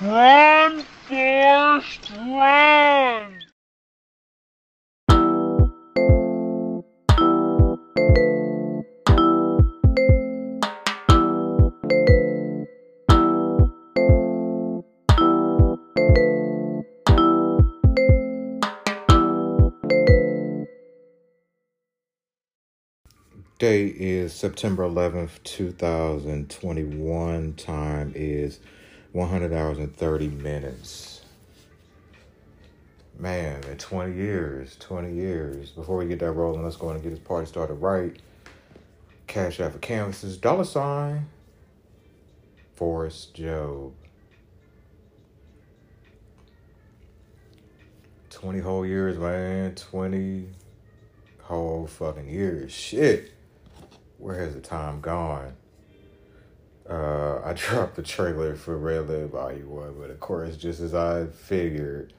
Run, 0.00 0.84
Forrest, 1.08 2.12
run! 2.12 3.42
Date 23.58 23.96
is 23.96 24.32
September 24.32 24.84
11th, 24.84 25.42
2021. 25.42 27.54
Time 27.54 28.12
is 28.14 28.60
100 29.12 29.52
hours 29.52 29.78
and 29.78 29.94
30 29.94 30.28
minutes. 30.28 31.22
Man, 33.18 33.64
in 33.64 33.78
20 33.78 34.14
years, 34.14 34.76
20 34.76 35.12
years. 35.12 35.70
Before 35.70 35.96
we 35.96 36.06
get 36.06 36.20
that 36.20 36.32
rolling, 36.32 36.62
let's 36.62 36.76
go 36.76 36.90
and 36.90 37.02
get 37.02 37.10
this 37.10 37.18
party 37.18 37.46
started 37.46 37.74
right. 37.74 38.16
Cash 39.26 39.60
App 39.60 39.72
for 39.72 39.78
canvases, 39.78 40.36
dollar 40.36 40.64
sign, 40.64 41.26
Forrest 42.76 43.34
Job. 43.34 43.92
20 48.30 48.60
whole 48.60 48.86
years, 48.86 49.18
man. 49.18 49.74
20 49.74 50.48
whole 51.42 51.86
fucking 51.86 52.28
years. 52.28 52.70
Shit 52.70 53.32
where 54.18 54.38
has 54.40 54.54
the 54.54 54.60
time 54.60 55.00
gone? 55.00 55.54
Uh, 56.88 57.40
I 57.44 57.52
dropped 57.56 57.96
the 57.96 58.02
trailer 58.02 58.54
for 58.54 58.76
Red 58.76 59.08
Leg 59.08 59.30
Volume 59.30 59.68
1, 59.68 59.94
but 59.98 60.10
of 60.10 60.20
course, 60.20 60.56
just 60.56 60.80
as 60.80 60.94
I 60.94 61.26
figured, 61.26 62.12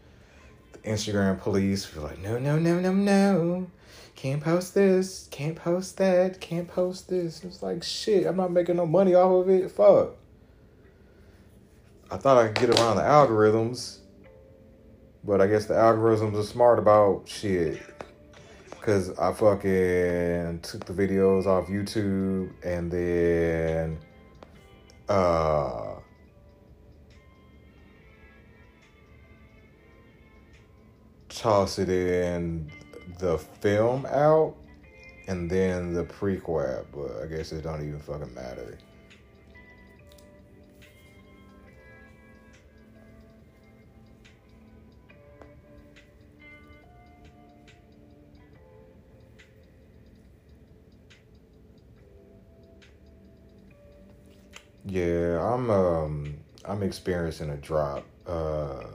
the 0.73 0.79
Instagram 0.79 1.39
police 1.39 1.93
were 1.93 2.01
like, 2.01 2.19
no, 2.19 2.37
no, 2.37 2.57
no, 2.59 2.79
no, 2.79 2.93
no. 2.93 3.67
Can't 4.15 4.43
post 4.43 4.73
this, 4.73 5.27
can't 5.31 5.55
post 5.55 5.97
that, 5.97 6.41
can't 6.41 6.67
post 6.67 7.09
this. 7.09 7.43
It's 7.43 7.63
like, 7.63 7.83
shit, 7.83 8.27
I'm 8.27 8.35
not 8.35 8.51
making 8.51 8.75
no 8.75 8.85
money 8.85 9.15
off 9.15 9.43
of 9.43 9.49
it. 9.49 9.71
Fuck. 9.71 10.15
I 12.11 12.17
thought 12.17 12.37
I 12.37 12.47
could 12.47 12.67
get 12.67 12.79
around 12.79 12.97
the 12.97 13.03
algorithms, 13.03 13.99
but 15.23 15.41
I 15.41 15.47
guess 15.47 15.65
the 15.65 15.75
algorithms 15.75 16.37
are 16.37 16.43
smart 16.43 16.79
about 16.79 17.27
shit 17.27 17.81
Cause 18.81 19.11
I 19.19 19.33
fucking 19.33 20.61
took 20.61 20.85
the 20.85 20.93
videos 20.93 21.45
off 21.45 21.67
YouTube 21.67 22.51
and 22.63 22.89
then 22.89 23.99
uh 25.09 25.95
toss 31.29 31.79
it 31.79 31.89
in 31.89 32.69
the 33.19 33.37
film 33.37 34.05
out 34.07 34.55
and 35.27 35.49
then 35.49 35.93
the 35.93 36.03
prequel, 36.03 36.85
but 36.91 37.23
I 37.23 37.27
guess 37.27 37.51
it 37.51 37.61
don't 37.61 37.87
even 37.87 37.99
fucking 37.99 38.33
matter. 38.33 38.77
Yeah, 54.89 55.39
I'm 55.39 55.69
um 55.69 56.37
I'm 56.65 56.81
experiencing 56.81 57.51
a 57.51 57.57
drop. 57.57 58.03
Uh 58.25 58.85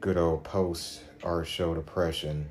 good 0.00 0.16
old 0.16 0.44
post 0.44 1.02
art 1.24 1.48
show 1.48 1.74
depression. 1.74 2.48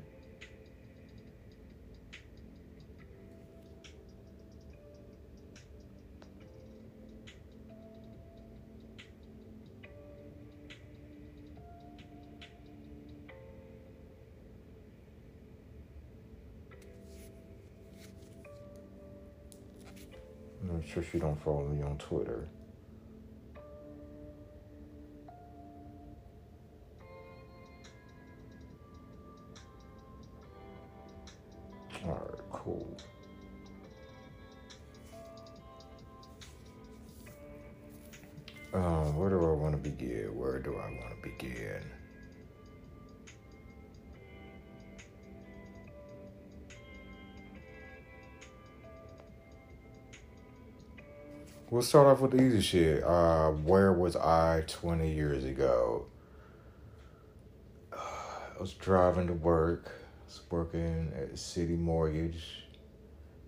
I'm 20.80 20.86
sure 20.86 21.02
she 21.02 21.18
don't 21.18 21.38
follow 21.44 21.66
me 21.66 21.82
on 21.82 21.98
Twitter. 21.98 22.48
We'll 51.80 51.86
start 51.86 52.08
off 52.08 52.20
with 52.20 52.32
the 52.32 52.42
easy 52.42 52.60
shit. 52.60 53.02
Uh, 53.02 53.52
where 53.52 53.90
was 53.90 54.14
I 54.14 54.64
20 54.66 55.14
years 55.14 55.44
ago? 55.44 56.04
Uh, 57.90 57.96
I 58.58 58.60
was 58.60 58.74
driving 58.74 59.28
to 59.28 59.32
work. 59.32 59.86
I 59.86 60.24
was 60.26 60.42
working 60.50 61.10
at 61.16 61.36
CitiMortgage. 61.36 62.34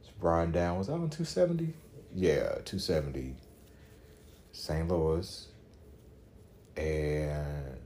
It's 0.00 0.10
riding 0.19 0.50
down. 0.50 0.78
Was 0.78 0.88
I 0.88 0.94
on 0.94 1.10
270? 1.10 1.75
Yeah, 2.15 2.44
270. 2.65 3.37
St. 4.53 4.88
Louis. 4.88 5.49
And 6.78 7.76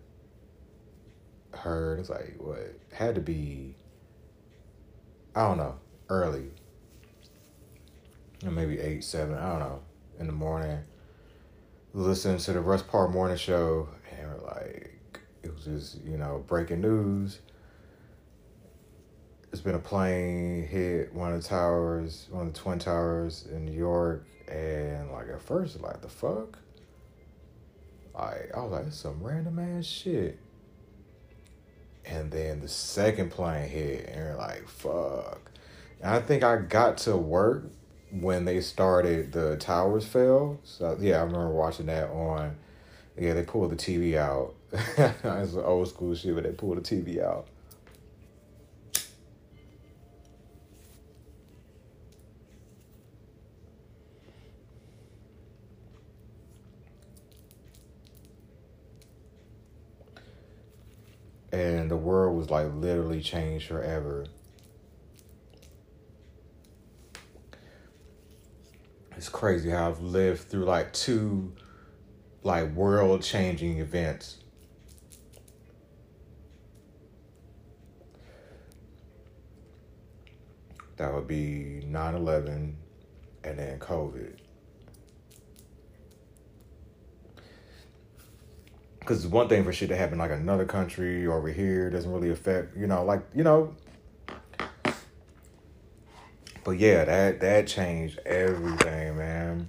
heard, 1.54 1.98
it's 1.98 2.08
like, 2.08 2.36
what? 2.38 2.72
Had 2.92 3.16
to 3.16 3.20
be, 3.20 3.74
I 5.34 5.40
don't 5.40 5.58
know, 5.58 5.74
early. 6.08 6.52
Maybe 8.44 8.78
8, 8.78 9.02
7, 9.02 9.36
I 9.36 9.48
don't 9.48 9.58
know 9.58 9.82
in 10.18 10.26
the 10.26 10.32
morning, 10.32 10.78
listening 11.92 12.38
to 12.38 12.52
the 12.52 12.60
Russ 12.60 12.82
Parr 12.82 13.08
Morning 13.08 13.36
Show, 13.36 13.88
and 14.10 14.42
like, 14.42 14.98
it 15.42 15.54
was 15.54 15.64
just, 15.64 16.04
you 16.04 16.16
know, 16.16 16.44
breaking 16.46 16.80
news. 16.80 17.40
There's 19.50 19.60
been 19.60 19.74
a 19.74 19.78
plane 19.78 20.66
hit 20.66 21.14
one 21.14 21.32
of 21.32 21.42
the 21.42 21.48
towers, 21.48 22.26
one 22.30 22.48
of 22.48 22.52
the 22.52 22.58
Twin 22.58 22.78
Towers 22.78 23.46
in 23.50 23.64
New 23.64 23.72
York, 23.72 24.26
and 24.48 25.10
like 25.12 25.28
at 25.28 25.40
first, 25.40 25.80
like, 25.80 26.02
the 26.02 26.08
fuck? 26.08 26.58
Like, 28.14 28.50
I 28.54 28.60
was 28.60 28.72
like, 28.72 28.86
it's 28.86 28.96
some 28.96 29.22
random 29.22 29.58
ass 29.58 29.84
shit. 29.84 30.38
And 32.04 32.30
then 32.30 32.60
the 32.60 32.68
second 32.68 33.30
plane 33.30 33.68
hit, 33.68 34.06
and 34.06 34.16
you're 34.16 34.36
like, 34.36 34.68
fuck. 34.68 35.50
And 36.00 36.10
I 36.10 36.20
think 36.20 36.42
I 36.42 36.56
got 36.56 36.98
to 36.98 37.16
work 37.16 37.64
when 38.10 38.44
they 38.44 38.60
started, 38.60 39.32
the 39.32 39.56
towers 39.56 40.06
fell. 40.06 40.60
So 40.64 40.96
yeah, 41.00 41.18
I 41.18 41.22
remember 41.22 41.50
watching 41.50 41.86
that 41.86 42.10
on. 42.10 42.56
Yeah, 43.18 43.34
they 43.34 43.44
pulled 43.44 43.70
the 43.70 43.76
TV 43.76 44.16
out. 44.16 44.54
it's 44.72 45.54
an 45.54 45.62
old 45.64 45.88
school 45.88 46.14
shit, 46.14 46.34
but 46.34 46.44
they 46.44 46.52
pulled 46.52 46.76
the 46.76 46.82
TV 46.82 47.22
out. 47.22 47.48
And 61.52 61.90
the 61.90 61.96
world 61.96 62.36
was 62.36 62.50
like 62.50 62.66
literally 62.74 63.22
changed 63.22 63.68
forever. 63.68 64.26
It's 69.26 69.34
crazy 69.34 69.70
how 69.70 69.88
I've 69.88 70.00
lived 70.00 70.42
through 70.42 70.66
like 70.66 70.92
two 70.92 71.52
like 72.44 72.70
world 72.74 73.22
changing 73.22 73.78
events. 73.78 74.36
That 80.96 81.12
would 81.12 81.26
be 81.26 81.82
9 81.88 82.14
11 82.14 82.76
and 83.42 83.58
then 83.58 83.80
COVID. 83.80 84.36
Because 89.00 89.26
one 89.26 89.48
thing 89.48 89.64
for 89.64 89.72
shit 89.72 89.88
to 89.88 89.96
happen 89.96 90.18
like 90.18 90.30
another 90.30 90.66
country 90.66 91.26
over 91.26 91.48
here 91.48 91.90
doesn't 91.90 92.12
really 92.12 92.30
affect, 92.30 92.76
you 92.76 92.86
know, 92.86 93.04
like, 93.04 93.22
you 93.34 93.42
know, 93.42 93.74
but 96.66 96.78
yeah, 96.80 97.04
that 97.04 97.38
that 97.42 97.68
changed 97.68 98.18
everything, 98.26 99.16
man. 99.16 99.68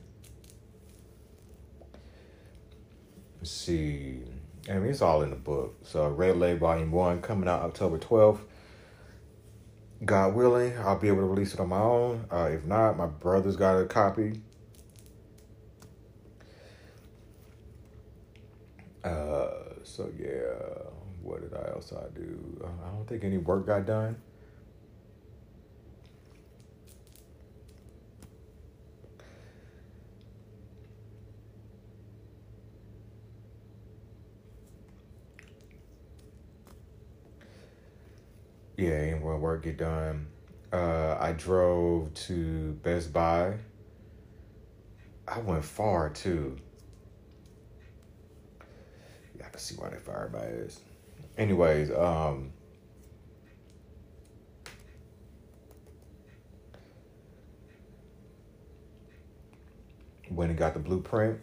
Let's 3.38 3.51
see. 3.51 4.23
I 4.67 4.79
mean, 4.79 4.89
it's 4.89 5.03
all 5.03 5.21
in 5.21 5.29
the 5.29 5.35
book. 5.35 5.75
So, 5.83 6.09
Red 6.09 6.38
Leg 6.38 6.57
Volume 6.57 6.91
1 6.91 7.21
coming 7.21 7.47
out 7.47 7.61
October 7.61 7.99
12th. 7.99 8.39
God 10.03 10.33
willing, 10.33 10.75
I'll 10.79 10.97
be 10.97 11.07
able 11.07 11.19
to 11.19 11.25
release 11.25 11.53
it 11.53 11.59
on 11.59 11.69
my 11.69 11.79
own. 11.79 12.25
Uh, 12.31 12.49
if 12.51 12.65
not, 12.65 12.97
my 12.97 13.05
brother's 13.05 13.55
got 13.55 13.79
a 13.79 13.85
copy. 13.85 14.41
Uh, 19.03 19.49
so 19.83 20.09
yeah, 20.17 20.89
what 21.21 21.41
did 21.41 21.53
I 21.53 21.69
else 21.69 21.94
I 21.94 22.09
do? 22.15 22.59
I 22.65 22.89
don't 22.89 23.07
think 23.07 23.23
any 23.23 23.38
work 23.38 23.67
got 23.67 23.85
done. 23.85 24.17
Yeah, 38.77 38.91
ain't 38.91 39.21
more 39.21 39.38
work 39.39 39.63
get 39.63 39.77
done. 39.77 40.27
Uh, 40.71 41.18
I 41.19 41.31
drove 41.31 42.13
to 42.13 42.74
Best 42.83 43.12
Buy. 43.12 43.56
I 45.27 45.39
went 45.39 45.65
far 45.65 46.12
too. 46.12 46.57
Yeah, 49.38 49.47
I 49.47 49.50
can 49.50 49.59
see 49.59 49.75
why 49.75 49.89
they 49.89 49.97
fired 49.97 50.31
by 50.31 50.45
this. 50.45 50.79
Anyways, 51.39 51.89
um, 51.89 52.53
when 60.30 60.51
it 60.51 60.56
got 60.56 60.75
the 60.75 60.80
blueprint, 60.80 61.39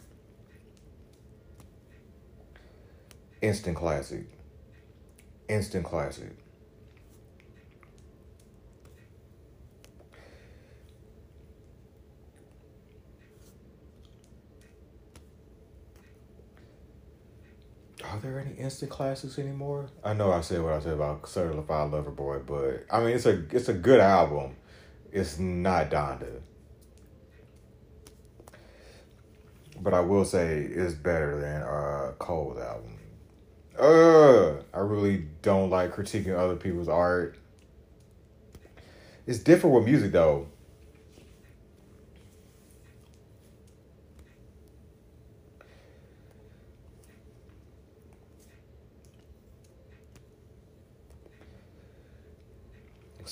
instant 3.43 3.77
classic. 3.77 4.27
Instant 5.49 5.85
classic. 5.85 6.44
Are 18.15 18.21
there 18.21 18.39
any 18.39 18.55
instant 18.55 18.93
classics 18.93 19.41
anymore? 19.41 19.89
I 20.05 20.15
know 20.15 20.31
I 20.31 20.41
said 20.41 20.63
what 20.63 20.75
I 20.75 20.79
said 20.79 20.93
about 20.93 21.29
Certified 21.29 21.91
Lover 21.91 22.13
Boy, 22.13 22.39
but 22.47 22.87
I 22.89 23.01
mean 23.01 23.17
it's 23.17 23.27
a 23.27 23.45
it's 23.51 23.69
a 23.69 23.75
good 23.75 23.99
album. 23.99 24.55
It's 25.11 25.41
not 25.41 25.91
Donda. 25.91 26.41
But 29.81 29.95
I 29.95 30.01
will 30.01 30.25
say 30.25 30.61
it's 30.61 30.95
better 30.95 31.41
than 31.41 31.63
uh 31.63 32.13
Cole's 32.21 32.57
album. 32.61 32.99
Uh 33.77 34.63
I 34.73 34.79
really 34.79 35.27
don't 35.43 35.71
like 35.71 35.93
critiquing 35.93 36.39
other 36.39 36.55
people's 36.55 36.89
art. 36.89 37.37
It's 39.27 39.41
different 39.41 39.75
with 39.75 39.87
music 39.87 40.13
though. 40.13 40.47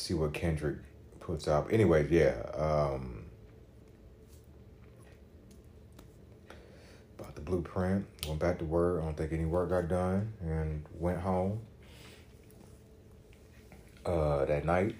See 0.02 0.14
what 0.14 0.34
Kendrick 0.34 0.78
puts 1.20 1.46
out. 1.46 1.72
Anyways, 1.72 2.10
yeah. 2.10 2.42
Um, 2.54 3.24
about 7.18 7.34
the 7.36 7.40
blueprint. 7.40 8.06
Went 8.26 8.40
back 8.40 8.58
to 8.58 8.64
work. 8.64 9.00
I 9.00 9.04
don't 9.04 9.16
think 9.16 9.32
any 9.32 9.44
work 9.44 9.70
got 9.70 9.88
done, 9.88 10.32
and 10.40 10.84
went 10.98 11.20
home. 11.20 11.60
Uh, 14.04 14.44
that 14.46 14.64
night, 14.64 14.96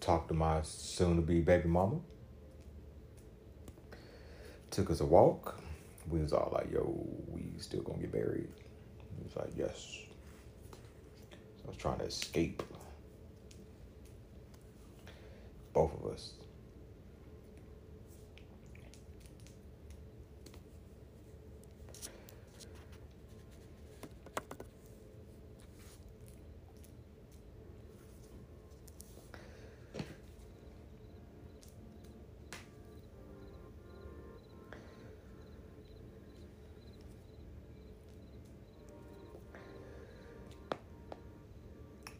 talked 0.00 0.28
to 0.28 0.34
my 0.34 0.60
soon-to-be 0.62 1.40
baby 1.40 1.68
mama. 1.68 2.00
Took 4.70 4.90
us 4.90 5.00
a 5.00 5.06
walk. 5.06 5.58
We 6.10 6.20
was 6.20 6.34
all 6.34 6.50
like, 6.52 6.70
"Yo, 6.70 7.06
we 7.28 7.58
still 7.58 7.80
gonna 7.80 8.00
get 8.00 8.12
married." 8.12 8.48
He 9.16 9.24
was 9.24 9.36
like, 9.36 9.56
"Yes." 9.56 9.98
So 11.56 11.64
I 11.64 11.68
was 11.68 11.76
trying 11.78 11.98
to 11.98 12.04
escape 12.04 12.62
both 15.72 15.92
of 15.94 16.12
us. 16.12 16.32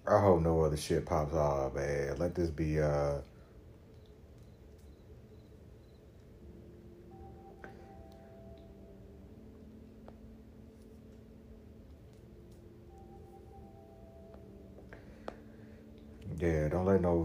I 0.07 0.21
hope 0.21 0.41
no 0.41 0.63
other 0.63 0.77
shit 0.77 1.05
pops 1.05 1.35
off, 1.35 1.75
man. 1.75 2.17
Let 2.19 2.35
this 2.35 2.49
be 2.49 2.81
uh 2.81 3.19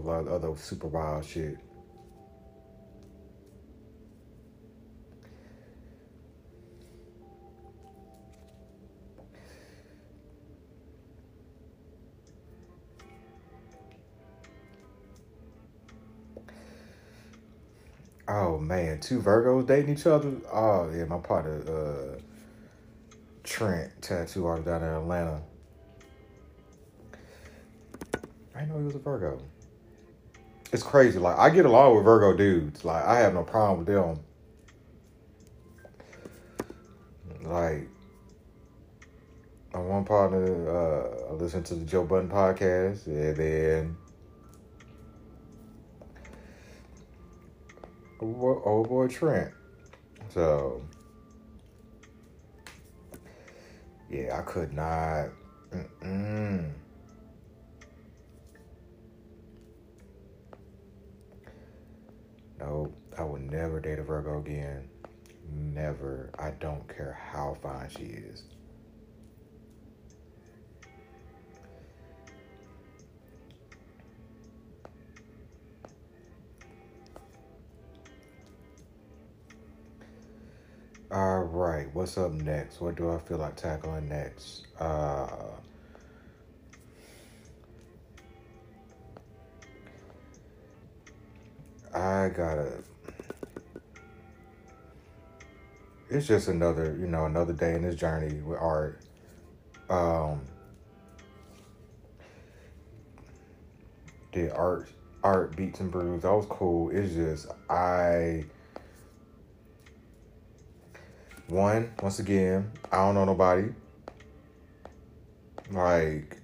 don't 0.04 0.26
let 0.26 0.32
uh, 0.32 0.36
other 0.36 0.56
super 0.56 0.88
wild 0.88 1.24
shit. 1.24 1.58
Oh 18.26 18.58
man, 18.58 19.00
two 19.00 19.20
Virgos 19.20 19.66
dating 19.66 19.96
each 19.96 20.06
other. 20.06 20.32
Oh 20.50 20.90
yeah, 20.94 21.04
my 21.04 21.18
partner 21.18 21.62
uh, 21.68 22.20
Trent, 23.42 23.92
tattoo 24.00 24.46
artist 24.46 24.66
down 24.66 24.82
in 24.82 24.88
Atlanta. 24.88 25.42
I 28.56 28.64
know 28.64 28.78
he 28.78 28.84
was 28.84 28.94
a 28.94 28.98
Virgo. 28.98 29.42
It's 30.74 30.82
crazy. 30.82 31.20
Like 31.20 31.38
I 31.38 31.50
get 31.50 31.66
along 31.66 31.94
with 31.94 32.04
Virgo 32.04 32.36
dudes. 32.36 32.84
Like 32.84 33.04
I 33.04 33.20
have 33.20 33.32
no 33.32 33.44
problem 33.44 33.78
with 33.78 33.86
them. 33.86 34.18
Like 37.48 37.88
on 39.72 39.86
one 39.86 40.04
partner, 40.04 40.68
uh, 40.68 41.30
I 41.30 41.32
listened 41.34 41.64
to 41.66 41.76
the 41.76 41.84
Joe 41.84 42.02
Budden 42.02 42.28
podcast, 42.28 43.06
and 43.06 43.36
then 43.36 43.96
old 48.20 48.88
boy 48.88 49.06
Trent. 49.06 49.52
So 50.30 50.82
yeah, 54.10 54.40
I 54.40 54.42
could 54.42 54.72
not. 54.72 55.28
Mm-mm. 55.72 56.72
I 63.16 63.22
will 63.22 63.38
never 63.38 63.80
date 63.80 63.98
a 63.98 64.02
Virgo 64.02 64.38
again. 64.38 64.88
Never. 65.52 66.30
I 66.38 66.50
don't 66.50 66.88
care 66.88 67.18
how 67.32 67.56
fine 67.62 67.88
she 67.88 68.04
is. 68.04 68.42
All 81.12 81.42
right, 81.42 81.86
what's 81.94 82.18
up 82.18 82.32
next? 82.32 82.80
What 82.80 82.96
do 82.96 83.08
I 83.10 83.18
feel 83.18 83.38
like 83.38 83.54
tackling 83.54 84.08
next? 84.08 84.66
Uh, 84.80 85.28
I 91.94 92.28
gotta. 92.28 92.82
It's 96.10 96.26
just 96.26 96.48
another, 96.48 96.96
you 97.00 97.06
know, 97.06 97.24
another 97.26 97.52
day 97.52 97.74
in 97.74 97.82
this 97.82 97.94
journey 97.94 98.40
with 98.42 98.58
art. 98.58 99.00
Um, 99.88 100.42
did 104.32 104.50
art, 104.52 104.88
art 105.22 105.56
beats 105.56 105.80
and 105.80 105.90
brews. 105.90 106.22
That 106.22 106.32
was 106.32 106.46
cool. 106.46 106.90
It's 106.90 107.14
just 107.14 107.46
I. 107.70 108.44
one, 111.48 111.92
once 112.02 112.18
again, 112.18 112.70
I 112.90 112.96
don't 112.98 113.14
know 113.14 113.24
nobody. 113.24 113.68
Like, 115.70 116.38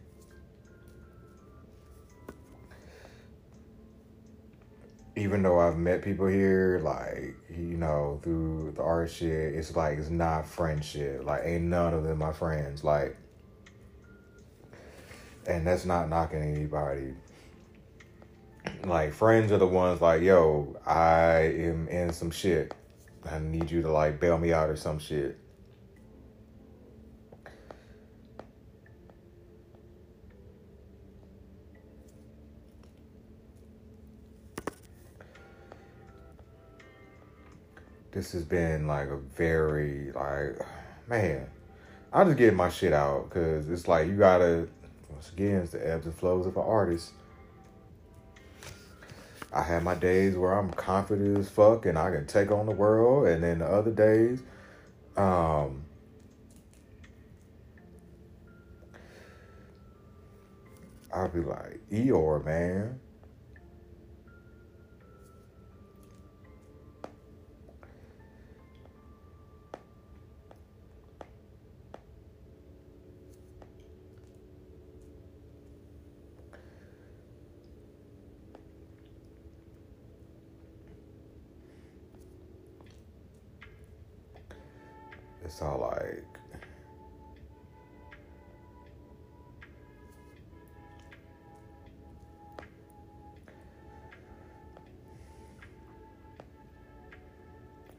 even 5.21 5.43
though 5.43 5.61
I've 5.61 5.77
met 5.77 6.03
people 6.03 6.27
here, 6.27 6.81
like, 6.83 7.37
you 7.51 7.77
know, 7.77 8.19
through 8.23 8.73
the 8.75 8.83
art 8.83 9.11
shit, 9.11 9.55
it's 9.55 9.77
like, 9.77 9.99
it's 9.99 10.09
not 10.09 10.47
friendship. 10.47 11.25
Like, 11.25 11.43
ain't 11.45 11.65
none 11.65 11.93
of 11.93 12.05
them 12.05 12.19
my 12.19 12.33
friends. 12.33 12.83
Like, 12.83 13.19
and 15.47 15.67
that's 15.67 15.85
not 15.85 16.09
knocking 16.09 16.41
anybody. 16.43 17.13
Like, 18.85 19.13
friends 19.13 19.53
are 19.53 19.59
the 19.59 19.67
ones 19.67 20.01
like, 20.01 20.23
yo, 20.23 20.75
I 20.87 21.41
am 21.41 21.87
in 21.89 22.15
some 22.15 22.31
shit. 22.31 22.75
I 23.31 23.39
need 23.39 23.71
you 23.71 23.83
to, 23.83 23.93
like, 23.93 24.21
bail 24.21 24.39
me 24.39 24.55
out 24.55 24.71
or 24.71 24.77
some 24.77 24.99
shit. 24.99 25.39
This 38.13 38.33
has 38.33 38.45
been 38.45 38.87
like 38.87 39.09
a 39.09 39.17
very 39.17 40.13
like 40.13 40.59
man 41.09 41.47
I'm 42.13 42.27
just 42.27 42.39
get 42.39 42.55
my 42.55 42.69
shit 42.69 42.93
out 42.93 43.29
because 43.29 43.69
it's 43.71 43.87
like 43.87 44.09
you 44.09 44.17
gotta 44.17 44.69
once 45.09 45.31
again 45.31 45.63
it's 45.63 45.73
the 45.73 45.89
ebbs 45.89 46.07
and 46.07 46.15
flows 46.15 46.47
of 46.47 46.57
an 46.57 46.63
artist. 46.63 47.13
I 49.53 49.63
have 49.63 49.83
my 49.83 49.97
days 49.97 50.37
where 50.37 50.53
i'm 50.53 50.71
confident 50.71 51.37
as 51.37 51.49
fuck 51.49 51.85
and 51.87 51.99
i 51.99 52.11
can 52.11 52.25
take 52.27 52.53
on 52.53 52.67
the 52.67 52.73
world 52.73 53.27
and 53.27 53.43
then 53.43 53.59
the 53.59 53.67
other 53.67 53.91
days 53.91 54.43
um 55.17 55.85
i'll 61.13 61.29
be 61.29 61.41
like 61.41 61.81
eeyore 61.91 62.45
man 62.45 63.01
all 85.63 85.91
like 85.93 86.25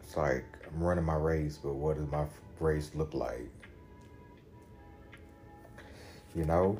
it's 0.01 0.18
like 0.18 0.46
I'm 0.68 0.84
running 0.84 1.06
my 1.06 1.15
race, 1.15 1.58
but 1.58 1.74
what 1.74 1.98
does 1.98 2.10
my 2.12 2.25
race 2.60 2.91
look 2.96 3.13
like? 3.13 3.50
You 6.36 6.46
know? 6.46 6.80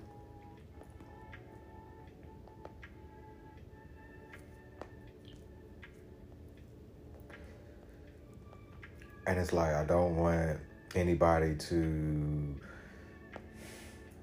and 9.32 9.40
it's 9.40 9.54
like 9.54 9.74
I 9.74 9.86
don't 9.86 10.18
want 10.18 10.60
anybody 10.96 11.56
to 11.56 12.56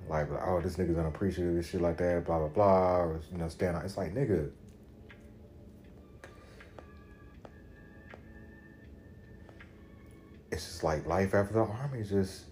like, 0.09 0.29
oh, 0.45 0.61
this 0.61 0.77
nigga's 0.77 0.99
unappreciative 0.99 1.55
and 1.55 1.65
shit 1.65 1.81
like 1.81 1.99
that, 1.99 2.25
blah 2.25 2.39
blah 2.39 2.49
blah, 2.49 2.97
or 2.99 3.21
you 3.31 3.39
know, 3.39 3.49
stand 3.49 3.77
out. 3.77 3.85
It's 3.85 3.97
like, 3.97 4.15
nigga. 4.15 4.51
It's 10.51 10.65
just 10.65 10.83
like 10.83 11.07
life 11.07 11.35
after 11.35 11.55
the 11.55 11.61
army 11.61 12.01
is 12.01 12.09
just 12.09 12.45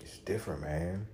it's 0.00 0.18
different, 0.18 0.62
man. 0.62 1.06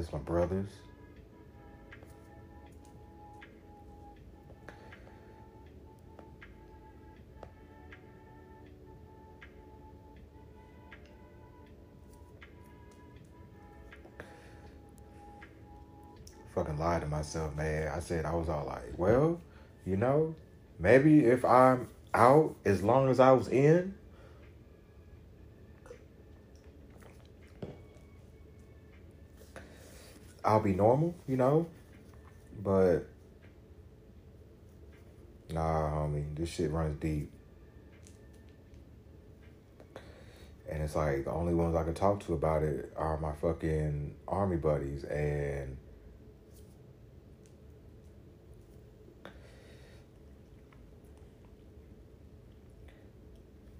Miss 0.00 0.12
my 0.14 0.18
brothers. 0.20 0.70
Fucking 16.54 16.78
lied 16.78 17.02
to 17.02 17.06
myself, 17.06 17.54
man. 17.54 17.88
I 17.88 18.00
said 18.00 18.24
I 18.24 18.34
was 18.34 18.48
all 18.48 18.64
like, 18.64 18.80
well, 18.96 19.38
you 19.84 19.98
know, 19.98 20.34
maybe 20.78 21.26
if 21.26 21.44
I'm 21.44 21.88
out 22.14 22.56
as 22.64 22.82
long 22.82 23.10
as 23.10 23.20
I 23.20 23.32
was 23.32 23.48
in, 23.48 23.94
I'll 30.44 30.60
be 30.60 30.72
normal, 30.72 31.14
you 31.26 31.36
know. 31.36 31.66
But 32.62 33.06
nah, 35.52 35.90
homie, 35.90 36.34
this 36.34 36.48
shit 36.48 36.70
runs 36.70 36.98
deep. 37.00 37.30
And 40.70 40.82
it's 40.82 40.94
like 40.94 41.24
the 41.24 41.32
only 41.32 41.52
ones 41.52 41.74
I 41.74 41.82
can 41.82 41.94
talk 41.94 42.24
to 42.26 42.34
about 42.34 42.62
it 42.62 42.92
are 42.96 43.18
my 43.18 43.32
fucking 43.32 44.14
army 44.28 44.56
buddies 44.56 45.02
and 45.04 45.76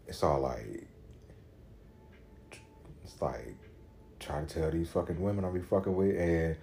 it's 0.09 0.25
all 0.25 0.41
like 0.41 0.89
it's 3.05 3.23
like 3.23 3.60
try 4.31 4.41
to 4.45 4.47
tell 4.47 4.71
these 4.71 4.89
fucking 4.91 5.21
women 5.21 5.45
I 5.45 5.51
be 5.51 5.61
fucking 5.61 5.95
with, 5.95 6.17
and 6.17 6.57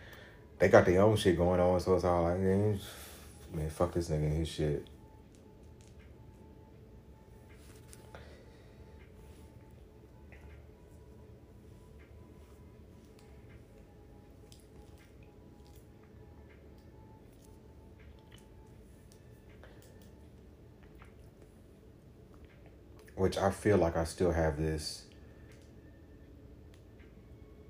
they 0.59 0.69
got 0.69 0.86
their 0.86 1.01
own 1.01 1.15
shit 1.17 1.38
going 1.38 1.59
on, 1.59 1.79
so 1.79 1.95
it's 1.95 2.03
all 2.03 2.24
like, 2.24 2.39
man, 2.39 2.79
man 3.53 3.69
fuck 3.69 3.93
this 3.93 4.09
nigga 4.09 4.24
and 4.24 4.38
his 4.38 4.47
shit. 4.47 4.88
Which 23.15 23.38
I 23.38 23.50
feel 23.50 23.77
like 23.77 23.97
I 23.97 24.03
still 24.03 24.31
have 24.31 24.57
this 24.57 25.03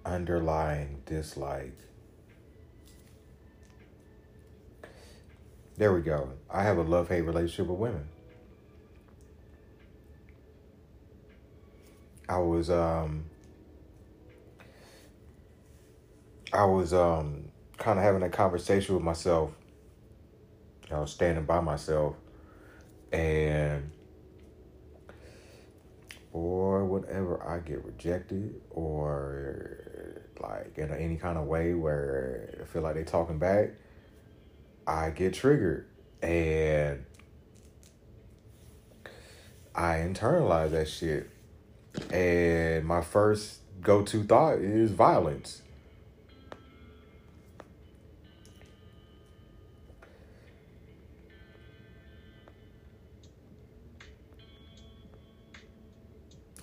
underlying 0.08 1.02
dislike. 1.06 1.78
There 5.78 5.94
we 5.94 6.02
go. 6.02 6.30
I 6.50 6.64
have 6.64 6.78
a 6.78 6.82
love 6.82 7.10
hate 7.10 7.22
relationship 7.22 7.68
with 7.68 7.80
women. 7.80 8.08
I 12.28 12.40
was 12.40 12.70
um 12.70 13.26
I 16.52 16.66
was 16.66 16.94
um 16.94 17.50
kind 17.78 18.00
of 18.00 18.04
having 18.04 18.24
a 18.24 18.30
conversation 18.30 18.96
with 18.96 19.04
myself. 19.04 19.52
I 20.92 21.00
was 21.00 21.12
standing 21.12 21.46
by 21.46 21.60
myself 21.60 22.16
and 23.12 23.92
or 26.34 26.86
whatever 26.86 27.42
I 27.48 27.60
get 27.60 27.84
rejected 27.84 28.62
or 28.72 30.22
like 30.40 30.78
in 30.78 30.92
any 30.92 31.18
kind 31.18 31.38
of 31.38 31.46
way 31.46 31.74
where 31.74 32.60
I 32.62 32.66
feel 32.66 32.82
like 32.82 32.96
they 32.96 33.04
talking 33.04 33.40
back, 33.40 33.72
I 34.86 35.10
get 35.10 35.34
triggered 35.34 35.88
and 36.22 37.06
I 39.76 39.98
internalize 39.98 40.72
that 40.72 40.90
shit. 40.90 41.30
And 42.12 42.86
my 42.86 43.02
first 43.02 43.60
go 43.82 44.04
to 44.04 44.24
thought 44.24 44.60
is 44.60 44.92
violence. 44.92 45.62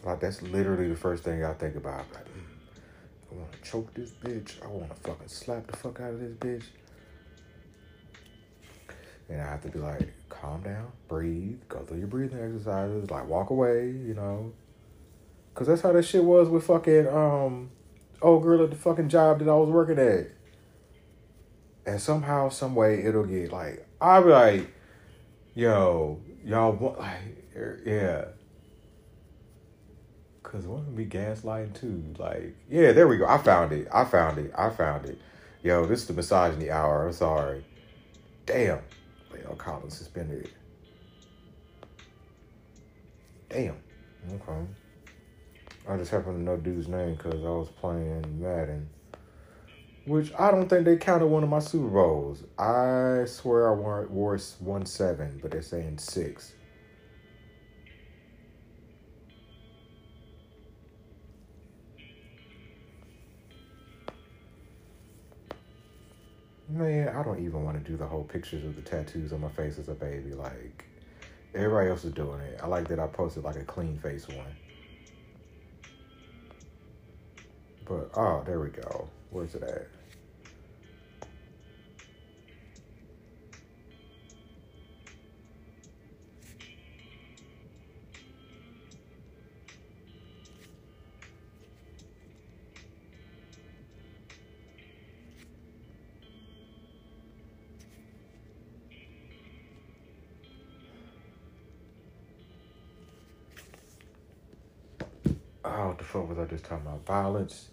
Like 0.05 0.21
that's 0.21 0.43
literally 0.43 0.89
the 0.89 0.97
first 0.97 1.25
thing 1.25 1.45
I 1.45 1.55
think 1.55 1.77
about. 1.77 2.05
Like, 2.13 2.25
mm, 2.25 3.33
I 3.33 3.35
want 3.37 3.53
to 3.53 3.71
choke 3.71 3.95
this 3.95 4.11
bitch. 4.11 4.63
I 4.63 4.67
want 4.69 4.95
to 4.95 5.01
fucking 5.09 5.29
slap 5.29 5.67
the 5.67 5.77
fuck 5.77 6.01
out 6.01 6.13
of 6.13 6.21
this 6.21 6.33
bitch. 6.33 6.65
And 9.31 9.41
I 9.41 9.45
have 9.47 9.63
to 9.63 9.69
be 9.69 9.79
like, 9.79 10.13
calm 10.29 10.63
down, 10.63 10.93
breathe, 11.09 11.61
go 11.69 11.79
through 11.81 11.99
your 11.99 12.07
breathing 12.07 12.39
exercises, 12.39 13.11
like 13.11 13.27
walk 13.27 13.49
away, 13.49 13.87
you 13.87 14.13
know. 14.15 14.53
Cause 15.55 15.69
that's 15.69 15.83
how 15.83 15.93
that 15.93 16.03
shit 16.03 16.25
was 16.25 16.49
with 16.49 16.67
fucking 16.67 17.07
um 17.09 17.71
old 18.21 18.43
girl 18.43 18.65
at 18.65 18.71
the 18.71 18.77
fucking 18.77 19.09
job 19.09 19.39
that 19.39 19.49
I 19.49 19.55
was 19.55 19.71
working 19.71 19.99
at. 19.99 20.33
And 21.87 22.01
somehow, 22.01 22.49
some 22.49 22.75
way, 22.75 23.05
it'll 23.05 23.25
get 23.25 23.53
like 23.53 23.87
I'll 24.01 24.23
be 24.23 24.31
like, 24.31 24.75
yo, 25.55 26.21
y'all 26.45 26.73
want 26.73 26.99
like 26.99 27.53
er, 27.57 27.81
yeah. 27.87 28.34
Cause 30.45 30.67
women 30.67 30.95
be 30.95 31.07
gaslighting 31.07 31.75
too. 31.75 32.05
Like, 32.19 32.55
yeah, 32.71 32.93
there 32.93 33.09
we 33.09 33.17
go. 33.17 33.27
I 33.27 33.39
found 33.39 33.73
it. 33.73 33.89
I 33.93 34.05
found 34.05 34.39
it. 34.39 34.53
I 34.57 34.71
found 34.71 35.07
it. 35.07 35.19
Yo, 35.65 35.85
this 35.87 36.03
is 36.03 36.07
the 36.07 36.13
misogyny 36.13 36.71
hour. 36.71 37.07
I'm 37.07 37.13
sorry. 37.13 37.65
Damn. 38.47 38.81
Leo 39.33 39.55
Collins 39.57 39.97
suspended. 39.97 40.51
Damn. 43.49 43.77
Okay. 44.33 44.67
I 45.89 45.97
just 45.97 46.11
happen 46.11 46.35
to 46.35 46.41
know 46.41 46.57
dude's 46.57 46.89
name 46.89 47.15
because 47.15 47.43
I 47.45 47.49
was 47.49 47.69
playing 47.81 48.41
Madden. 48.41 48.89
Which 50.07 50.33
I 50.39 50.51
don't 50.51 50.69
think 50.69 50.85
they 50.85 50.99
counted 50.99 51.27
one 51.27 51.43
of 51.43 51.49
my 51.49 51.59
Super 51.59 51.89
Bowls. 51.89 52.45
I 52.59 53.25
swear 53.25 53.71
I 53.71 53.75
wore, 53.75 54.07
wore 54.11 54.39
one 54.61 54.85
seven, 54.85 55.39
but 55.41 55.51
they're 55.51 55.63
saying 55.63 55.99
six. 55.99 56.53
Man, 66.75 67.09
I 67.09 67.23
don't 67.23 67.39
even 67.39 67.63
want 67.63 67.83
to 67.83 67.89
do 67.89 67.97
the 67.97 68.05
whole 68.05 68.25
pictures 68.25 68.65
of 68.65 68.75
the 68.75 68.83
tattoos 68.83 69.33
on 69.33 69.41
my 69.41 69.49
face 69.49 69.79
as 69.79 69.89
a 69.89 69.95
baby. 69.95 70.35
Like, 70.35 70.85
everybody 71.55 71.89
else 71.89 72.05
is 72.05 72.13
doing 72.13 72.41
it. 72.41 72.59
I 72.61 72.67
like 72.67 72.89
that 72.89 72.99
I 72.99 73.07
posted 73.07 73.45
like 73.45 73.55
a 73.55 73.63
clean 73.63 73.97
face 73.97 74.27
one. 74.27 74.57
But, 77.85 78.11
oh, 78.17 78.43
there 78.45 78.59
we 78.59 78.71
go. 78.71 79.09
Where's 79.31 79.55
it 79.55 79.63
at? 79.63 79.87
What 106.55 106.63
the 106.63 106.69
fuck 106.69 106.83
was 106.83 106.87
I 106.87 106.87
just 106.87 106.87
talking 106.87 106.87
about? 106.87 107.07
Violence. 107.07 107.69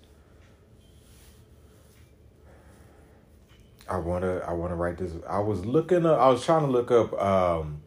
I 3.90 3.98
wanna 3.98 4.38
I 4.48 4.54
wanna 4.54 4.76
write 4.76 4.98
this. 4.98 5.14
I 5.28 5.40
was 5.40 5.66
looking 5.66 6.06
up 6.06 6.20
I 6.20 6.30
was 6.30 6.46
trying 6.46 6.66
to 6.66 6.72
look 6.72 6.92
up 6.92 7.14
um 7.22 7.82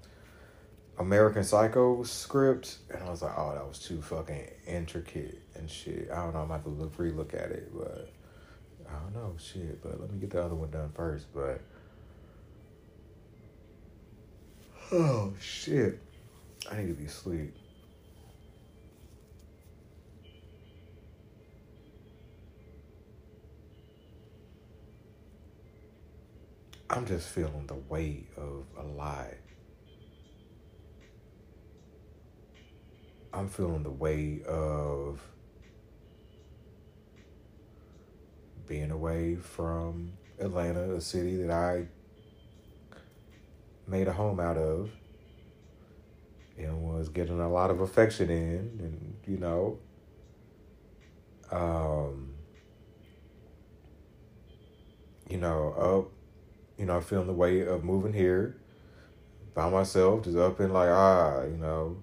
American 0.98 1.42
Psycho 1.42 2.02
script 2.02 2.78
and 2.90 3.02
I 3.02 3.10
was 3.10 3.22
like, 3.22 3.32
oh 3.36 3.54
that 3.54 3.66
was 3.66 3.78
too 3.78 4.02
fucking 4.02 4.50
intricate 4.66 5.40
and 5.54 5.70
shit. 5.70 6.10
I 6.12 6.16
don't 6.24 6.34
know, 6.34 6.40
I'm 6.40 6.50
have 6.50 6.64
to 6.64 6.68
look 6.68 6.98
re 6.98 7.10
look 7.10 7.34
at 7.34 7.50
it, 7.50 7.70
but 7.74 8.10
I 8.88 8.92
don't 8.92 9.14
know, 9.14 9.34
shit. 9.38 9.82
But 9.82 10.00
let 10.00 10.12
me 10.12 10.18
get 10.18 10.30
the 10.30 10.42
other 10.42 10.54
one 10.54 10.70
done 10.70 10.90
first. 10.94 11.26
But 11.32 11.62
oh 14.92 15.32
shit. 15.40 16.00
I 16.70 16.78
need 16.78 16.88
to 16.88 16.94
be 16.94 17.04
asleep. 17.04 17.54
I'm 26.94 27.06
just 27.06 27.28
feeling 27.28 27.66
the 27.66 27.74
weight 27.74 28.28
of 28.36 28.66
a 28.78 28.84
lie. 28.84 29.34
I'm 33.32 33.48
feeling 33.48 33.82
the 33.82 33.90
weight 33.90 34.44
of 34.46 35.20
being 38.68 38.92
away 38.92 39.34
from 39.34 40.12
Atlanta, 40.38 40.94
a 40.94 41.00
city 41.00 41.36
that 41.38 41.50
I 41.50 41.86
made 43.88 44.06
a 44.06 44.12
home 44.12 44.38
out 44.38 44.56
of 44.56 44.92
and 46.56 46.80
was 46.80 47.08
getting 47.08 47.40
a 47.40 47.50
lot 47.50 47.72
of 47.72 47.80
affection 47.80 48.30
in 48.30 48.78
and 48.78 49.16
you 49.26 49.36
know 49.36 49.78
um 51.50 52.32
you 55.28 55.36
know 55.36 55.72
up 55.72 56.12
you 56.78 56.86
know, 56.86 57.00
feeling 57.00 57.26
the 57.26 57.32
weight 57.32 57.66
of 57.66 57.84
moving 57.84 58.12
here 58.12 58.56
by 59.54 59.70
myself, 59.70 60.24
just 60.24 60.36
up 60.36 60.58
and 60.60 60.72
like, 60.72 60.88
ah, 60.88 61.42
you 61.42 61.56
know, 61.56 61.96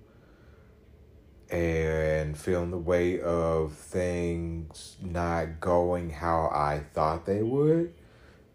and 1.49 2.37
feeling 2.37 2.71
the 2.71 2.77
weight 2.77 3.21
of 3.21 3.73
things 3.73 4.95
not 5.01 5.59
going 5.59 6.09
how 6.09 6.49
I 6.53 6.83
thought 6.93 7.25
they 7.25 7.43
would. 7.43 7.93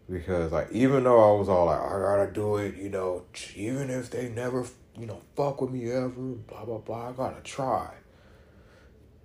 Because, 0.09 0.53
like, 0.53 0.71
even 0.71 1.03
though 1.03 1.35
I 1.35 1.37
was 1.37 1.49
all 1.49 1.65
like, 1.65 1.81
I 1.81 1.99
gotta 1.99 2.31
do 2.31 2.57
it, 2.57 2.75
you 2.77 2.89
know, 2.89 3.25
even 3.55 3.89
if 3.89 4.09
they 4.09 4.29
never, 4.29 4.65
you 4.97 5.05
know, 5.05 5.21
fuck 5.35 5.61
with 5.61 5.69
me 5.69 5.91
ever, 5.91 6.09
blah, 6.09 6.63
blah, 6.63 6.77
blah, 6.77 7.09
I 7.09 7.11
gotta 7.11 7.41
try. 7.41 7.93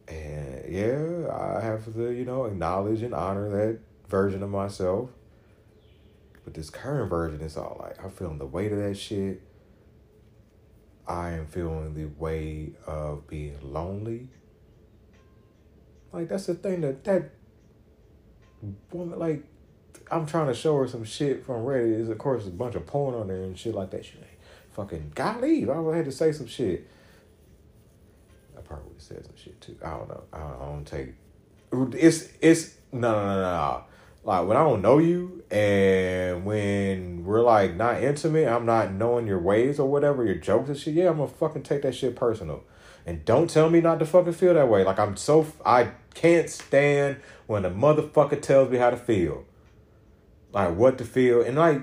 And 0.08 0.64
yeah, 0.68 1.28
I 1.32 1.60
have 1.60 1.84
to, 1.94 2.10
you 2.10 2.24
know, 2.24 2.46
acknowledge 2.46 3.02
and 3.02 3.14
honor 3.14 3.48
that 3.50 3.78
version 4.08 4.42
of 4.42 4.50
myself. 4.50 5.10
But 6.44 6.54
this 6.54 6.70
current 6.70 7.10
version 7.10 7.40
is 7.40 7.56
all 7.56 7.76
like 7.80 8.02
I'm 8.02 8.10
feeling 8.10 8.38
the 8.38 8.46
weight 8.46 8.72
of 8.72 8.78
that 8.78 8.96
shit. 8.96 9.42
I 11.06 11.32
am 11.32 11.46
feeling 11.46 11.94
the 11.94 12.06
weight 12.06 12.76
of 12.86 13.26
being 13.26 13.58
lonely. 13.62 14.28
Like 16.12 16.28
that's 16.28 16.46
the 16.46 16.54
thing 16.54 16.80
that 16.82 17.04
that 17.04 17.30
woman 18.90 19.18
like 19.18 19.44
I'm 20.10 20.26
trying 20.26 20.48
to 20.48 20.54
show 20.54 20.76
her 20.78 20.88
some 20.88 21.04
shit 21.04 21.44
from 21.44 21.64
Reddit. 21.64 22.00
Is 22.00 22.08
of 22.08 22.18
course 22.18 22.46
a 22.46 22.50
bunch 22.50 22.74
of 22.74 22.86
porn 22.86 23.14
on 23.14 23.28
there 23.28 23.42
and 23.42 23.58
shit 23.58 23.74
like 23.74 23.90
that. 23.90 24.04
She 24.04 24.18
like, 24.18 24.40
fucking 24.72 25.12
leave. 25.40 25.70
I 25.70 25.96
had 25.96 26.04
to 26.06 26.12
say 26.12 26.32
some 26.32 26.46
shit. 26.46 26.88
I 28.56 28.60
probably 28.60 28.94
said 28.98 29.24
some 29.24 29.36
shit 29.36 29.60
too. 29.60 29.76
I 29.84 29.90
don't 29.90 30.08
know. 30.08 30.22
I 30.32 30.38
don't, 30.38 30.62
I 30.62 30.64
don't 30.66 30.84
take. 30.84 31.14
It's 31.98 32.28
it's 32.40 32.74
no 32.92 33.12
no 33.12 33.26
no 33.26 33.40
no 33.40 33.84
like 34.24 34.46
when 34.46 34.56
I 34.56 34.62
don't 34.62 34.82
know 34.82 34.98
you 34.98 35.42
and 35.50 36.44
when 36.44 37.24
we're 37.24 37.42
like 37.42 37.74
not 37.74 38.02
intimate, 38.02 38.46
I'm 38.46 38.64
not 38.64 38.92
knowing 38.92 39.26
your 39.26 39.40
ways 39.40 39.80
or 39.80 39.90
whatever, 39.90 40.24
your 40.24 40.36
jokes 40.36 40.68
and 40.68 40.78
shit, 40.78 40.94
yeah, 40.94 41.10
I'm 41.10 41.16
gonna 41.16 41.28
fucking 41.28 41.64
take 41.64 41.82
that 41.82 41.94
shit 41.94 42.14
personal. 42.14 42.62
And 43.04 43.24
don't 43.24 43.50
tell 43.50 43.68
me 43.68 43.80
not 43.80 43.98
to 43.98 44.06
fucking 44.06 44.34
feel 44.34 44.54
that 44.54 44.68
way. 44.68 44.84
Like 44.84 45.00
I'm 45.00 45.16
so 45.16 45.46
I 45.66 45.90
can't 46.14 46.48
stand 46.48 47.16
when 47.46 47.64
a 47.64 47.70
motherfucker 47.70 48.40
tells 48.40 48.70
me 48.70 48.78
how 48.78 48.90
to 48.90 48.96
feel. 48.96 49.44
Like 50.52 50.76
what 50.76 50.98
to 50.98 51.04
feel. 51.04 51.42
And 51.42 51.56
like 51.56 51.82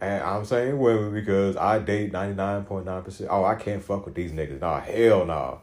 And 0.00 0.22
I'm 0.22 0.44
saying 0.44 0.78
women 0.78 1.12
because 1.12 1.56
I 1.56 1.80
date 1.80 2.12
99.9%. 2.12 3.26
Oh, 3.28 3.44
I 3.44 3.56
can't 3.56 3.82
fuck 3.82 4.04
with 4.04 4.14
these 4.14 4.30
niggas. 4.30 4.60
Nah, 4.60 4.78
hell 4.78 5.24
no. 5.24 5.24
Nah 5.24 5.58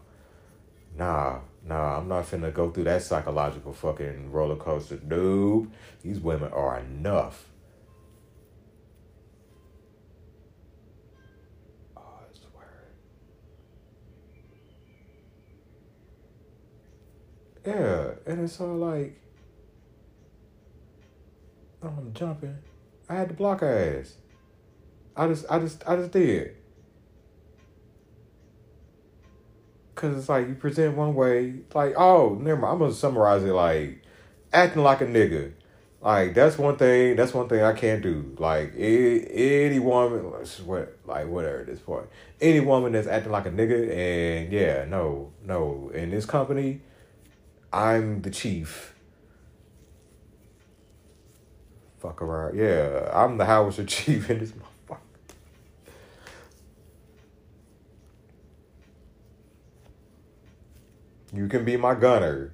nah, 0.98 1.40
nah, 1.66 1.98
I'm 1.98 2.08
not 2.08 2.26
finna 2.26 2.54
go 2.54 2.72
through 2.72 2.86
that 2.86 3.04
psychological 3.04 3.74
fucking 3.74 4.32
roller 4.32 4.56
coaster. 4.56 4.98
Dude, 4.98 5.72
these 6.02 6.20
women 6.20 6.52
are 6.52 6.80
enough. 6.80 7.46
Oh, 11.98 12.02
I 12.02 12.38
swear. 12.38 12.88
Yeah, 17.66 18.32
and 18.32 18.44
it's 18.44 18.60
all 18.62 18.76
like, 18.76 19.20
I'm 21.82 22.14
jumping. 22.14 22.58
I 23.08 23.16
had 23.16 23.30
to 23.30 23.36
block 23.36 23.60
her 23.60 24.00
ass. 24.00 24.16
I 25.16 25.28
just, 25.28 25.46
I 25.50 25.60
just, 25.60 25.84
I 25.88 25.96
just 25.96 26.12
did. 26.12 26.56
Cause 29.96 30.18
it's 30.18 30.28
like 30.28 30.50
you 30.50 30.56
present 30.56 30.98
one 30.98 31.16
way, 31.16 31.56
like, 31.74 31.94
oh, 31.96 32.38
never 32.42 32.60
mind. 32.60 32.74
I'm 32.74 32.80
gonna 32.80 32.94
summarize 32.94 33.44
it 33.44 33.54
like 33.54 34.02
acting 34.52 34.84
like 34.84 35.00
a 35.02 35.06
nigga. 35.06 35.54
Like 36.06 36.36
that's 36.36 36.58
one 36.58 36.78
thing. 36.78 37.16
That's 37.16 37.34
one 37.34 37.50
thing 37.50 37.64
I 37.64 37.74
can't 37.74 38.04
do. 38.04 38.36
Like 38.38 38.74
any 38.78 39.80
woman, 39.80 40.24
what 40.66 40.98
like 41.06 41.28
whatever 41.28 41.62
at 41.62 41.66
this 41.66 41.80
point, 41.80 42.08
any 42.40 42.60
woman 42.60 42.92
that's 42.92 43.08
acting 43.08 43.32
like 43.32 43.48
a 43.48 43.52
nigga, 43.52 43.90
and 43.90 44.54
yeah, 44.54 44.86
no, 44.86 45.32
no. 45.44 45.90
In 45.96 46.12
this 46.12 46.26
company, 46.26 46.82
I'm 47.74 48.22
the 48.22 48.30
chief. 48.30 48.94
Fuck 51.98 52.22
around. 52.22 52.56
Yeah, 52.56 53.10
I'm 53.12 53.38
the 53.38 53.46
howitzer 53.46 53.86
chief 53.88 54.30
in 54.30 54.40
this 54.40 54.52
motherfucker. 54.52 54.75
You 61.36 61.50
can 61.50 61.66
be 61.66 61.76
my 61.76 61.96
gunner. 61.96 62.54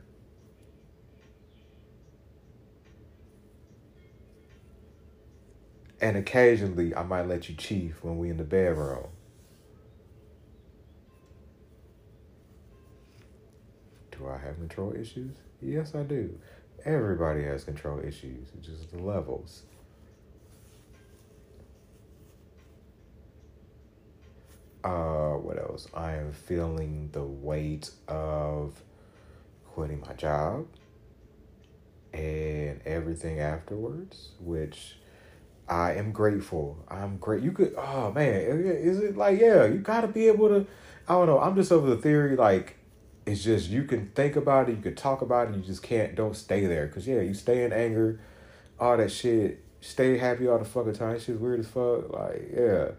And 6.02 6.18
occasionally, 6.18 6.96
I 6.96 7.04
might 7.04 7.28
let 7.28 7.48
you 7.48 7.54
chief 7.56 8.04
when 8.04 8.18
we 8.18 8.32
in 8.32 8.38
the 8.38 8.44
bedroom. 8.44 9.08
Do 14.12 14.28
I 14.28 14.38
have 14.40 14.56
control 14.56 14.96
issues? 14.96 15.36
Yes, 15.62 15.94
I 15.94 16.02
do. 16.02 16.40
Everybody 16.84 17.44
has 17.44 17.64
control 17.64 18.00
issues. 18.00 18.48
It's 18.58 18.68
just 18.68 18.92
the 18.92 18.98
levels. 18.98 19.64
Uh, 24.84 25.34
what 25.34 25.58
else? 25.58 25.88
I 25.94 26.14
am 26.14 26.32
feeling 26.32 27.10
the 27.12 27.24
weight 27.24 27.92
of 28.08 28.82
quitting 29.68 30.02
my 30.02 30.14
job 30.14 30.68
and 32.14 32.82
everything 32.86 33.40
afterwards, 33.40 34.30
which 34.40 34.98
I 35.70 35.94
am 35.94 36.12
grateful. 36.12 36.84
I'm 36.90 37.18
great. 37.18 37.44
You 37.44 37.52
could, 37.52 37.76
oh 37.78 38.12
man, 38.12 38.34
is 38.34 39.00
it 39.00 39.16
like, 39.16 39.40
yeah, 39.40 39.66
you 39.66 39.78
gotta 39.80 40.08
be 40.08 40.28
able 40.28 40.50
to, 40.50 40.66
I 41.08 41.14
don't 41.14 41.28
know. 41.28 41.40
I'm 41.40 41.56
just 41.56 41.72
over 41.72 41.88
the 41.88 42.02
theory, 42.02 42.36
like, 42.36 42.78
it's 43.26 43.44
just 43.44 43.70
you 43.70 43.84
can 43.84 44.08
think 44.16 44.36
about 44.36 44.68
it, 44.68 44.76
you 44.76 44.82
can 44.82 44.96
talk 44.96 45.22
about 45.22 45.50
it, 45.50 45.56
you 45.56 45.62
just 45.62 45.84
can't, 45.84 46.16
don't 46.16 46.36
stay 46.36 46.66
there. 46.66 46.88
Cause 46.88 47.08
yeah, 47.08 47.22
you 47.22 47.34
stay 47.34 47.64
in 47.64 47.72
anger, 47.72 48.20
all 48.80 48.98
that 48.98 49.12
shit, 49.12 49.64
stay 49.80 50.18
happy 50.18 50.48
all 50.48 50.58
the 50.58 50.66
fucking 50.66 50.94
time. 50.94 51.20
Shit's 51.20 51.40
weird 51.40 51.60
as 51.60 51.68
fuck. 51.68 52.12
Like, 52.12 52.52
yeah. 52.56 52.92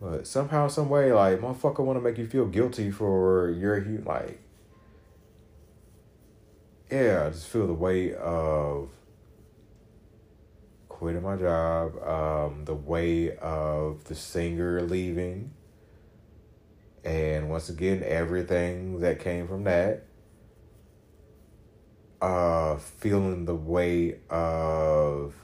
But 0.00 0.26
somehow, 0.26 0.68
some 0.68 0.88
way, 0.88 1.12
like 1.12 1.40
motherfucker, 1.40 1.80
want 1.80 1.98
to 1.98 2.00
make 2.00 2.18
you 2.18 2.26
feel 2.26 2.46
guilty 2.46 2.90
for 2.90 3.50
your 3.50 3.80
like. 4.04 4.40
Yeah, 6.90 7.24
I 7.26 7.30
just 7.30 7.48
feel 7.48 7.66
the 7.66 7.74
weight 7.74 8.14
of 8.14 8.90
quitting 10.88 11.22
my 11.22 11.36
job, 11.36 11.96
um, 12.02 12.64
the 12.64 12.74
weight 12.74 13.36
of 13.38 14.04
the 14.04 14.14
singer 14.14 14.82
leaving, 14.82 15.52
and 17.04 17.50
once 17.50 17.68
again, 17.68 18.02
everything 18.04 19.00
that 19.00 19.20
came 19.20 19.46
from 19.46 19.64
that. 19.64 20.04
Uh, 22.20 22.76
feeling 22.76 23.44
the 23.44 23.54
weight 23.54 24.18
of 24.28 25.34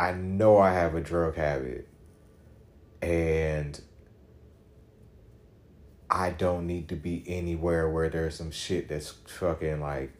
I 0.00 0.12
know 0.12 0.56
I 0.56 0.72
have 0.72 0.94
a 0.94 1.00
drug 1.02 1.36
habit 1.36 1.86
and 3.02 3.78
I 6.08 6.30
don't 6.30 6.66
need 6.66 6.88
to 6.88 6.96
be 6.96 7.22
anywhere 7.26 7.86
where 7.86 8.08
there's 8.08 8.34
some 8.34 8.50
shit 8.50 8.88
that's 8.88 9.10
fucking 9.26 9.82
like 9.82 10.14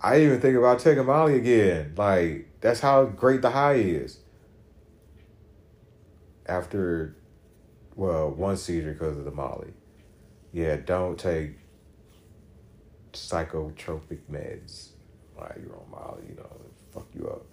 I 0.00 0.22
even 0.22 0.40
think 0.40 0.56
about 0.56 0.78
taking 0.78 1.04
Molly 1.04 1.36
again. 1.36 1.92
Like 1.98 2.48
that's 2.62 2.80
how 2.80 3.04
great 3.04 3.42
the 3.42 3.50
high 3.50 3.74
is. 3.74 4.20
After 6.46 7.14
well, 7.94 8.30
one 8.30 8.56
seizure 8.56 8.94
because 8.94 9.18
of 9.18 9.26
the 9.26 9.30
Molly. 9.30 9.74
Yeah, 10.50 10.76
don't 10.76 11.18
take 11.18 11.58
psychotropic 13.12 14.20
meds. 14.32 14.92
Like 15.38 15.58
you're 15.62 15.76
on 15.76 15.90
Molly, 15.90 16.22
you 16.30 16.36
know 16.36 16.64
fuck 16.94 17.06
you 17.14 17.28
up. 17.28 17.44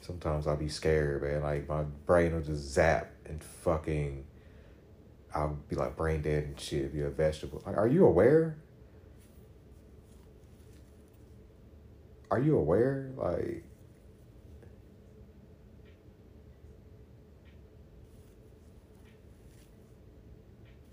Sometimes 0.00 0.46
I'll 0.46 0.56
be 0.56 0.68
scared, 0.68 1.22
man. 1.22 1.42
Like 1.42 1.68
my 1.68 1.84
brain 2.06 2.34
will 2.34 2.42
just 2.42 2.62
zap 2.62 3.12
and 3.24 3.42
fucking. 3.42 4.24
I'll 5.34 5.56
be 5.68 5.76
like 5.76 5.96
brain 5.96 6.22
dead 6.22 6.44
and 6.44 6.60
shit. 6.60 6.92
Be 6.92 7.00
a 7.02 7.08
vegetable. 7.10 7.62
Like, 7.64 7.76
are 7.76 7.86
you 7.86 8.04
aware? 8.04 8.56
Are 12.30 12.40
you 12.40 12.56
aware? 12.58 13.12
Like. 13.16 13.64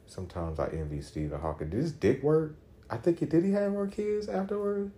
Sometimes 0.05 0.59
I 0.59 0.67
envy 0.67 1.01
Stephen 1.01 1.39
Hawking. 1.39 1.69
Did 1.69 1.81
his 1.81 1.91
dick 1.91 2.21
work? 2.23 2.55
I 2.89 2.97
think 2.97 3.19
he 3.19 3.25
did. 3.25 3.43
He 3.43 3.51
have 3.51 3.71
more 3.71 3.87
kids 3.87 4.27
afterward. 4.27 4.91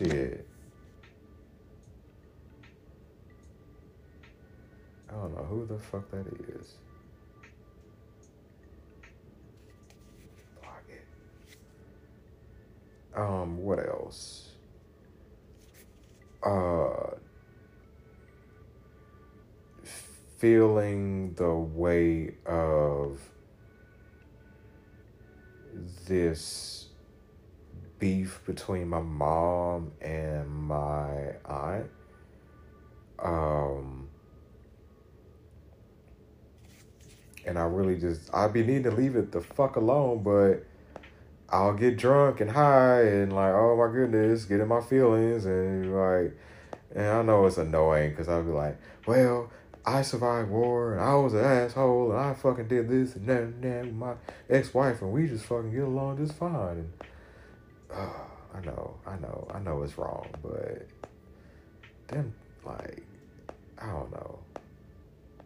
Shit. 0.00 0.46
I 5.10 5.12
don't 5.12 5.34
know 5.36 5.42
who 5.42 5.66
the 5.66 5.78
fuck 5.78 6.10
that 6.10 6.26
is. 6.48 6.76
It. 10.88 11.04
Um, 13.14 13.58
what 13.58 13.86
else? 13.86 14.52
Uh, 16.42 17.16
feeling 20.38 21.34
the 21.34 21.54
weight 21.54 22.36
of 22.46 23.20
this 26.06 26.79
beef 28.00 28.40
between 28.46 28.88
my 28.88 29.00
mom 29.00 29.92
and 30.00 30.48
my 30.48 31.34
aunt. 31.44 31.90
Um, 33.22 34.08
and 37.46 37.58
I 37.58 37.62
really 37.62 37.98
just 37.98 38.34
I'd 38.34 38.52
be 38.52 38.62
needing 38.62 38.84
to 38.84 38.90
leave 38.90 39.14
it 39.14 39.30
the 39.30 39.40
fuck 39.40 39.76
alone, 39.76 40.22
but 40.22 40.64
I'll 41.50 41.74
get 41.74 41.96
drunk 41.96 42.40
and 42.40 42.50
high 42.50 43.02
and 43.02 43.32
like, 43.32 43.52
oh 43.52 43.76
my 43.76 43.92
goodness, 43.92 44.44
get 44.44 44.60
in 44.60 44.68
my 44.68 44.80
feelings 44.80 45.44
and 45.44 45.94
like, 45.94 46.36
and 46.94 47.06
I 47.06 47.22
know 47.22 47.46
it's 47.46 47.58
annoying 47.58 48.10
because 48.10 48.28
I'll 48.28 48.42
be 48.42 48.50
like, 48.50 48.78
well, 49.06 49.50
I 49.84 50.02
survived 50.02 50.50
war 50.50 50.94
and 50.94 51.02
I 51.02 51.14
was 51.14 51.34
an 51.34 51.44
asshole 51.44 52.12
and 52.12 52.20
I 52.20 52.34
fucking 52.34 52.68
did 52.68 52.88
this 52.88 53.16
and 53.16 53.26
that 53.26 53.42
and 53.42 53.62
that 53.62 53.84
with 53.86 53.94
my 53.94 54.14
ex 54.48 54.72
wife 54.72 55.02
and 55.02 55.12
we 55.12 55.26
just 55.26 55.44
fucking 55.46 55.72
get 55.72 55.82
along 55.82 56.18
just 56.18 56.38
fine. 56.38 56.52
And, 56.54 56.92
oh, 57.94 58.26
I 58.54 58.60
know, 58.64 58.96
I 59.06 59.16
know, 59.16 59.48
I 59.52 59.58
know 59.58 59.82
it's 59.82 59.96
wrong, 59.98 60.28
but 60.42 60.86
them 62.08 62.34
like 62.64 63.02
I 63.78 63.86
don't 63.86 64.10
know. 64.12 64.38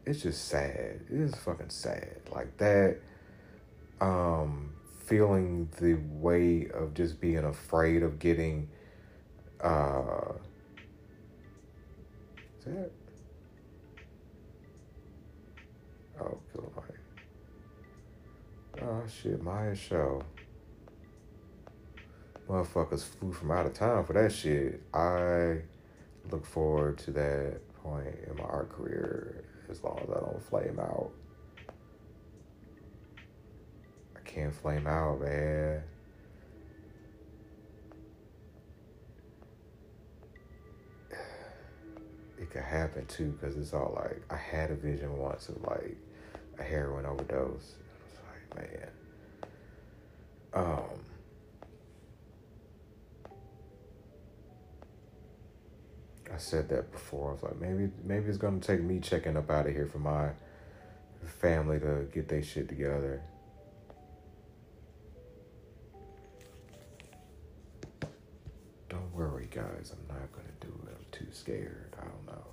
It's 0.07 0.22
just 0.22 0.48
sad. 0.48 1.00
It 1.11 1.20
is 1.20 1.35
fucking 1.37 1.70
sad. 1.70 2.20
Like 2.33 2.57
that 2.59 2.98
um 4.00 4.74
feeling 5.04 5.68
the 5.80 5.94
weight 5.94 6.72
of 6.72 6.94
just 6.94 7.20
being 7.20 7.44
afraid 7.44 8.02
of 8.02 8.18
getting 8.18 8.68
uh 9.61 10.33
is 12.59 12.64
that 12.64 12.90
Oh, 16.20 16.38
kill 16.52 16.72
Oh 18.83 19.02
shit, 19.07 19.42
Maya 19.42 19.74
show 19.74 20.22
motherfuckers 22.48 23.02
flew 23.02 23.33
from 23.33 23.50
out 23.50 23.66
of 23.66 23.74
town 23.74 24.04
for 24.04 24.12
that 24.14 24.33
shit. 24.33 24.80
I 24.92 25.59
look 26.30 26.44
forward 26.44 26.98
to 26.98 27.11
that 27.12 27.61
point 27.83 28.14
in 28.28 28.37
my 28.37 28.44
art 28.44 28.70
career 28.70 29.44
as 29.70 29.83
long 29.83 29.98
as 30.02 30.11
I 30.11 30.20
don't 30.20 30.42
flame 30.42 30.78
out. 30.78 31.11
I 34.16 34.20
can't 34.24 34.54
flame 34.54 34.87
out, 34.87 35.20
man. 35.20 35.83
It 42.38 42.50
could 42.50 42.62
happen 42.62 43.07
too, 43.07 43.37
because 43.38 43.57
it's 43.57 43.72
all 43.72 43.94
like 43.96 44.20
I 44.30 44.37
had 44.37 44.70
a 44.70 44.74
vision 44.74 45.16
once 45.16 45.48
of 45.48 45.62
like 45.62 45.96
a 46.59 46.62
heroin 46.62 47.07
overdose. 47.07 47.76
Like, 48.54 48.70
man. 48.70 48.88
Um, 50.52 51.00
I 56.32 56.38
said 56.38 56.68
that 56.70 56.90
before. 56.90 57.30
I 57.30 57.32
was 57.32 57.42
like, 57.42 57.60
maybe 57.60 57.90
maybe 58.02 58.28
it's 58.28 58.38
gonna 58.38 58.60
take 58.60 58.82
me 58.82 59.00
checking 59.00 59.37
up 59.37 59.50
out 59.50 59.66
of 59.66 59.72
here 59.72 59.87
for 59.87 59.98
my 59.98 60.30
family 61.24 61.78
to 61.80 62.06
get 62.12 62.28
their 62.28 62.42
shit 62.42 62.68
together. 62.68 63.22
Don't 68.88 69.14
worry, 69.14 69.48
guys. 69.50 69.92
I'm 69.92 70.06
not 70.08 70.32
gonna 70.32 70.48
do 70.60 70.68
it. 70.87 70.96
I'm 70.96 71.06
too 71.12 71.26
scared. 71.32 71.94
I 71.98 72.04
don't 72.04 72.26
know. 72.26 72.44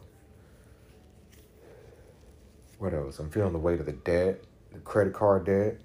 What 2.79 2.93
else? 2.93 3.19
I'm 3.19 3.29
feeling 3.29 3.53
the 3.53 3.59
weight 3.59 3.79
of 3.79 3.85
the 3.85 3.91
debt, 3.91 4.43
the 4.73 4.79
credit 4.79 5.13
card 5.13 5.45
debt, 5.45 5.79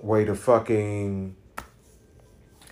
weight 0.00 0.28
of 0.28 0.38
fucking 0.38 1.36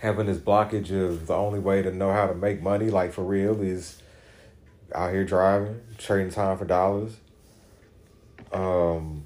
having 0.05 0.27
this 0.27 0.37
blockage 0.37 0.91
of 0.91 1.27
the 1.27 1.33
only 1.33 1.59
way 1.59 1.81
to 1.81 1.91
know 1.91 2.13
how 2.13 2.27
to 2.27 2.35
make 2.35 2.61
money, 2.61 2.89
like 2.89 3.11
for 3.11 3.23
real, 3.23 3.61
is 3.61 4.01
out 4.93 5.11
here 5.11 5.25
driving, 5.25 5.81
trading 5.97 6.31
time 6.31 6.57
for 6.57 6.65
dollars. 6.65 7.17
Um, 8.53 9.25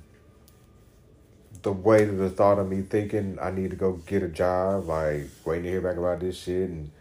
the 1.61 1.73
way 1.73 2.05
to 2.05 2.11
the 2.11 2.29
thought 2.29 2.57
of 2.57 2.69
me 2.69 2.81
thinking 2.81 3.37
I 3.41 3.51
need 3.51 3.71
to 3.71 3.75
go 3.75 3.93
get 3.93 4.23
a 4.23 4.29
job, 4.29 4.87
like 4.87 5.27
waiting 5.45 5.65
to 5.65 5.69
hear 5.69 5.81
back 5.81 5.97
about 5.97 6.21
this 6.21 6.37
shit, 6.37 6.69
and 6.69 6.91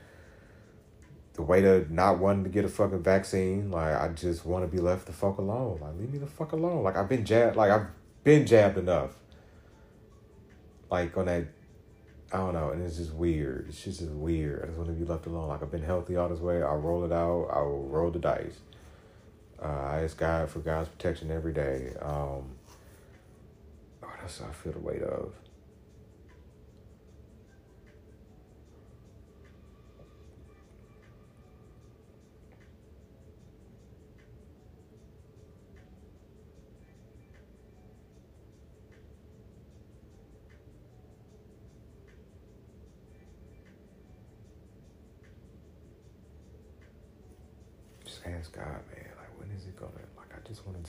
the 1.35 1.43
way 1.43 1.61
to 1.61 1.87
not 1.93 2.19
wanting 2.19 2.43
to 2.43 2.51
get 2.51 2.65
a 2.65 2.69
fucking 2.69 3.03
vaccine, 3.03 3.71
like 3.71 3.95
I 3.95 4.09
just 4.09 4.45
want 4.45 4.69
to 4.69 4.77
be 4.77 4.83
left 4.83 5.07
the 5.07 5.13
fuck 5.13 5.39
alone. 5.39 5.79
Like 5.81 5.95
leave 5.97 6.13
me 6.13 6.19
the 6.19 6.27
fuck 6.27 6.51
alone. 6.51 6.83
Like 6.83 6.97
I've 6.97 7.09
been 7.09 7.25
jabbed, 7.25 7.57
like 7.57 7.71
I've 7.71 7.87
been 8.25 8.45
jabbed 8.45 8.77
enough. 8.77 9.13
Like 10.91 11.17
on 11.17 11.27
that, 11.27 11.47
I 12.31 12.37
don't 12.37 12.53
know, 12.53 12.71
and 12.71 12.83
it's 12.83 12.99
just 12.99 13.15
weird. 13.15 13.67
It's 13.69 13.83
just, 13.83 14.01
just 14.01 14.13
weird. 14.13 14.63
I 14.63 14.67
just 14.67 14.79
want 14.79 14.91
to 14.91 14.95
be 14.95 15.05
left 15.05 15.27
alone. 15.27 15.49
Like 15.49 15.63
I've 15.63 15.71
been 15.71 15.83
healthy 15.83 16.17
all 16.17 16.29
this 16.29 16.41
way. 16.41 16.63
I'll 16.63 16.77
roll 16.77 17.05
it 17.05 17.13
out. 17.13 17.49
I'll 17.51 17.85
roll 17.89 18.11
the 18.11 18.19
dice. 18.19 18.59
Uh, 19.63 19.67
I 19.67 20.05
ask 20.05 20.17
God 20.17 20.51
for 20.51 20.59
God's 20.61 20.89
protection 20.89 21.31
every 21.31 21.53
day. 21.53 21.95
Um, 22.01 22.51
what 24.01 24.23
else 24.23 24.43
I 24.47 24.53
feel 24.53 24.73
the 24.73 24.79
weight 24.79 25.03
of? 25.03 25.33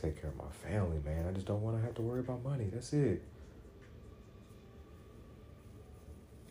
Take 0.01 0.19
care 0.21 0.29
of 0.29 0.37
my 0.37 0.51
family, 0.69 0.97
man. 1.05 1.27
I 1.27 1.31
just 1.31 1.45
don't 1.45 1.61
want 1.61 1.77
to 1.77 1.83
have 1.83 1.95
to 1.95 2.01
worry 2.01 2.19
about 2.19 2.43
money. 2.43 2.69
That's 2.71 2.93
it. 2.93 3.21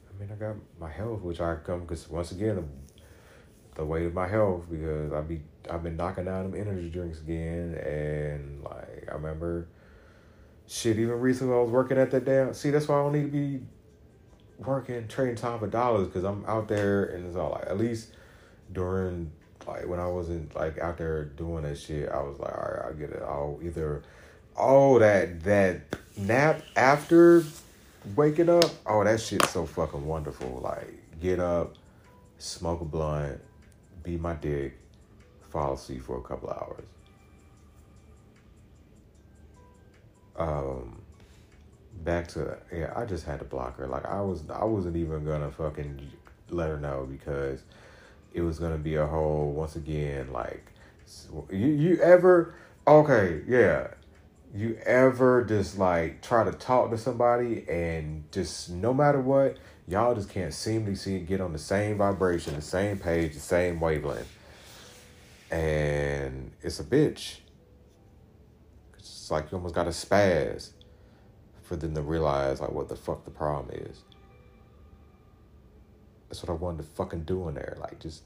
I 0.08 0.20
mean, 0.20 0.30
I 0.32 0.34
got 0.34 0.56
my 0.80 0.90
health, 0.90 1.22
which 1.22 1.40
I 1.40 1.56
come 1.56 1.80
because 1.80 2.08
once 2.08 2.32
again, 2.32 2.68
the, 3.74 3.84
weight 3.84 4.06
of 4.06 4.14
my 4.14 4.26
health 4.26 4.66
because 4.68 5.12
I 5.12 5.20
be 5.20 5.40
I've 5.70 5.84
been 5.84 5.96
knocking 5.96 6.24
down 6.24 6.50
them 6.50 6.60
energy 6.60 6.90
drinks 6.90 7.20
again, 7.20 7.74
and 7.74 8.62
like 8.64 9.08
I 9.08 9.14
remember, 9.14 9.68
shit. 10.66 10.98
Even 10.98 11.20
recently, 11.20 11.54
I 11.54 11.58
was 11.58 11.70
working 11.70 11.96
at 11.96 12.10
that 12.10 12.24
damn. 12.24 12.52
See, 12.54 12.70
that's 12.70 12.88
why 12.88 12.98
I 12.98 13.02
don't 13.04 13.12
need 13.12 13.26
to 13.26 13.28
be 13.28 13.60
working 14.58 15.06
trading 15.06 15.36
time 15.36 15.60
for 15.60 15.68
dollars 15.68 16.08
because 16.08 16.24
I'm 16.24 16.44
out 16.46 16.68
there 16.68 17.04
and 17.04 17.26
it's 17.26 17.36
all 17.36 17.50
like 17.50 17.66
at 17.66 17.78
least 17.78 18.10
during 18.72 19.30
like 19.66 19.86
when 19.86 20.00
I 20.00 20.06
wasn't 20.06 20.54
like 20.54 20.78
out 20.78 20.98
there 20.98 21.24
doing 21.24 21.62
that 21.64 21.78
shit, 21.78 22.08
I 22.08 22.22
was 22.22 22.38
like, 22.38 22.52
all 22.52 22.72
right, 22.74 22.84
I'll 22.86 22.94
get 22.94 23.10
it. 23.10 23.22
I'll 23.22 23.58
either 23.62 24.02
oh 24.56 24.98
that 24.98 25.42
that 25.44 25.80
nap 26.16 26.62
after 26.76 27.44
waking 28.16 28.48
up, 28.48 28.70
oh 28.86 29.04
that 29.04 29.20
shit's 29.20 29.50
so 29.50 29.66
fucking 29.66 30.06
wonderful. 30.06 30.60
Like 30.62 30.92
get 31.20 31.40
up, 31.40 31.74
smoke 32.38 32.80
a 32.80 32.84
blunt, 32.84 33.40
be 34.02 34.16
my 34.16 34.34
dick, 34.34 34.78
fall 35.50 35.74
asleep 35.74 36.02
for 36.02 36.18
a 36.18 36.22
couple 36.22 36.50
hours. 36.50 36.86
Um 40.36 41.02
back 42.04 42.28
to 42.28 42.56
yeah, 42.72 42.92
I 42.96 43.04
just 43.04 43.24
had 43.26 43.40
to 43.40 43.44
block 43.44 43.76
her. 43.78 43.86
Like 43.86 44.06
I 44.06 44.20
was 44.20 44.42
I 44.50 44.64
wasn't 44.64 44.96
even 44.96 45.24
gonna 45.24 45.50
fucking 45.50 46.10
let 46.50 46.68
her 46.70 46.78
know 46.78 47.06
because 47.10 47.62
it 48.32 48.42
was 48.42 48.58
gonna 48.58 48.78
be 48.78 48.94
a 48.94 49.06
whole 49.06 49.52
once 49.52 49.76
again 49.76 50.32
like 50.32 50.64
you 51.50 51.66
you 51.66 52.00
ever 52.00 52.54
okay 52.86 53.42
yeah 53.46 53.88
you 54.54 54.78
ever 54.86 55.44
just 55.44 55.78
like 55.78 56.22
try 56.22 56.44
to 56.44 56.52
talk 56.52 56.90
to 56.90 56.98
somebody 56.98 57.68
and 57.68 58.24
just 58.32 58.70
no 58.70 58.94
matter 58.94 59.20
what 59.20 59.56
y'all 59.86 60.14
just 60.14 60.30
can't 60.30 60.54
seemingly 60.54 60.94
see 60.94 61.18
get 61.18 61.40
on 61.40 61.52
the 61.52 61.58
same 61.58 61.98
vibration 61.98 62.54
the 62.54 62.60
same 62.62 62.98
page 62.98 63.34
the 63.34 63.40
same 63.40 63.80
wavelength. 63.80 64.34
And 65.50 66.52
it's 66.60 66.78
a 66.78 66.84
bitch. 66.84 67.38
It's 68.98 69.30
like 69.30 69.50
you 69.50 69.56
almost 69.56 69.74
got 69.74 69.86
a 69.86 69.90
spaz 69.90 70.72
for 71.62 71.76
them 71.76 71.94
to 71.94 72.02
realize 72.02 72.60
like 72.60 72.72
what 72.72 72.88
the 72.88 72.96
fuck 72.96 73.24
the 73.24 73.30
problem 73.30 73.70
is 73.72 74.02
that's 76.28 76.42
what 76.42 76.50
I 76.50 76.56
wanted 76.56 76.78
to 76.78 76.88
fucking 76.94 77.24
do 77.24 77.48
in 77.48 77.54
there. 77.54 77.76
Like, 77.80 77.98
just 78.00 78.22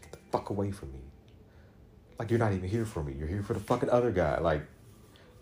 get 0.00 0.12
the 0.12 0.18
fuck 0.32 0.50
away 0.50 0.70
from 0.72 0.92
me. 0.92 1.00
Like, 2.18 2.30
you're 2.30 2.38
not 2.38 2.52
even 2.52 2.68
here 2.68 2.84
for 2.84 3.02
me. 3.02 3.14
You're 3.16 3.28
here 3.28 3.42
for 3.42 3.54
the 3.54 3.60
fucking 3.60 3.90
other 3.90 4.10
guy. 4.10 4.38
Like, 4.38 4.62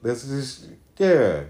this 0.03 0.25
is, 0.25 0.69
yeah. 0.99 1.45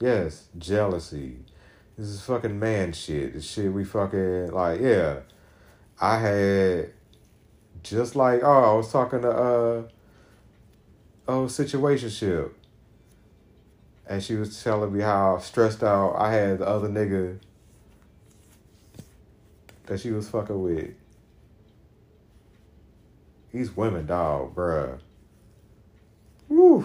Yes, 0.00 0.48
jealousy. 0.58 1.38
This 1.96 2.08
is 2.08 2.20
fucking 2.20 2.58
man 2.58 2.92
shit. 2.92 3.32
This 3.32 3.48
shit 3.48 3.72
we 3.72 3.84
fucking, 3.84 4.48
like, 4.48 4.80
yeah. 4.80 5.20
I 5.98 6.18
had, 6.18 6.90
just 7.82 8.16
like, 8.16 8.42
oh, 8.42 8.72
I 8.72 8.74
was 8.74 8.92
talking 8.92 9.22
to, 9.22 9.30
uh, 9.30 9.82
oh 11.26 11.46
situationship. 11.46 12.50
And 14.06 14.22
she 14.22 14.34
was 14.34 14.62
telling 14.62 14.92
me 14.92 15.02
how 15.02 15.38
stressed 15.38 15.82
out 15.82 16.14
I 16.16 16.32
had 16.32 16.58
the 16.58 16.68
other 16.68 16.88
nigga 16.88 17.38
that 19.86 20.00
she 20.00 20.10
was 20.10 20.28
fucking 20.28 20.62
with. 20.62 20.94
These 23.52 23.76
women, 23.76 24.06
dog, 24.06 24.54
bruh. 24.54 24.98
Woo. 26.48 26.84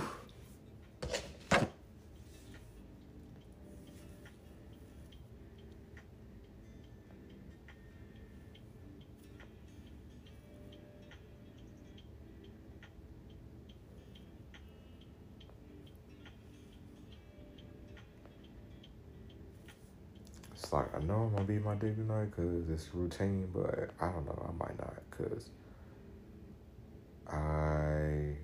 Be 21.50 21.60
my 21.60 21.74
dick 21.76 21.98
night 21.98 22.30
because 22.32 22.70
it's 22.70 22.94
routine, 22.94 23.50
but 23.54 23.90
I 24.00 24.12
don't 24.12 24.26
know. 24.26 24.48
I 24.48 24.52
might 24.54 24.78
not 24.80 24.96
because 25.10 25.50
I 27.28 28.38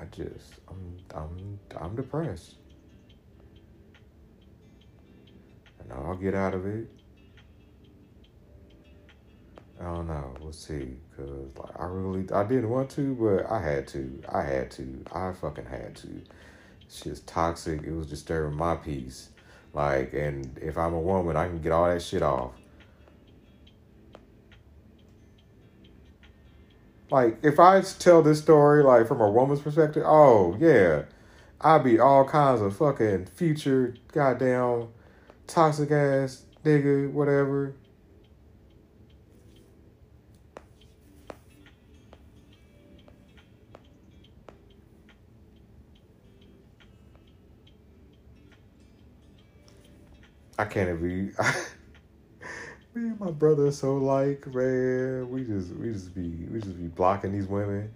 I 0.00 0.04
just 0.12 0.60
I'm 0.70 0.98
I'm 1.14 1.60
I'm 1.80 1.96
depressed. 1.96 2.54
Know 5.88 6.04
I'll 6.06 6.16
get 6.16 6.34
out 6.34 6.54
of 6.54 6.66
it. 6.66 6.88
I 9.88 9.94
don't 9.94 10.06
know. 10.06 10.34
We'll 10.40 10.52
see. 10.52 10.96
Cause 11.16 11.48
like 11.56 11.80
I 11.80 11.86
really, 11.86 12.30
I 12.32 12.44
didn't 12.44 12.68
want 12.68 12.90
to, 12.90 13.14
but 13.14 13.50
I 13.50 13.62
had 13.62 13.88
to. 13.88 14.22
I 14.28 14.42
had 14.42 14.70
to. 14.72 15.02
I 15.12 15.32
fucking 15.32 15.64
had 15.64 15.96
to. 15.96 16.08
It's 16.82 17.00
just 17.00 17.26
toxic. 17.26 17.82
It 17.84 17.92
was 17.92 18.06
disturbing 18.06 18.56
my 18.56 18.76
peace. 18.76 19.30
Like, 19.72 20.12
and 20.12 20.58
if 20.60 20.76
I'm 20.76 20.92
a 20.92 21.00
woman, 21.00 21.36
I 21.36 21.48
can 21.48 21.62
get 21.62 21.72
all 21.72 21.88
that 21.88 22.02
shit 22.02 22.22
off. 22.22 22.52
Like, 27.10 27.38
if 27.42 27.58
I 27.58 27.80
tell 27.80 28.22
this 28.22 28.40
story 28.40 28.82
like 28.82 29.08
from 29.08 29.22
a 29.22 29.30
woman's 29.30 29.60
perspective, 29.60 30.02
oh 30.04 30.54
yeah, 30.60 31.04
I'd 31.62 31.84
be 31.84 31.98
all 31.98 32.26
kinds 32.26 32.60
of 32.60 32.76
fucking 32.76 33.26
future 33.26 33.94
goddamn 34.12 34.88
toxic 35.46 35.90
ass 35.90 36.44
nigga, 36.62 37.10
whatever. 37.10 37.72
I 50.58 50.64
can't 50.64 50.88
even. 50.88 51.34
me 52.94 53.10
and 53.10 53.20
my 53.20 53.30
brother 53.30 53.70
so 53.70 53.96
like, 53.96 54.46
man, 54.52 55.30
we 55.30 55.44
just 55.44 55.70
we 55.76 55.92
just 55.92 56.14
be 56.14 56.46
we 56.50 56.60
just 56.60 56.76
be 56.76 56.88
blocking 56.88 57.32
these 57.32 57.46
women. 57.46 57.92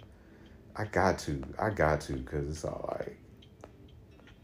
I 0.75 0.85
got 0.85 1.19
to, 1.21 1.43
I 1.59 1.71
got 1.71 2.01
to, 2.03 2.15
cause 2.21 2.49
it's 2.49 2.65
all 2.65 2.89
like, 2.99 3.19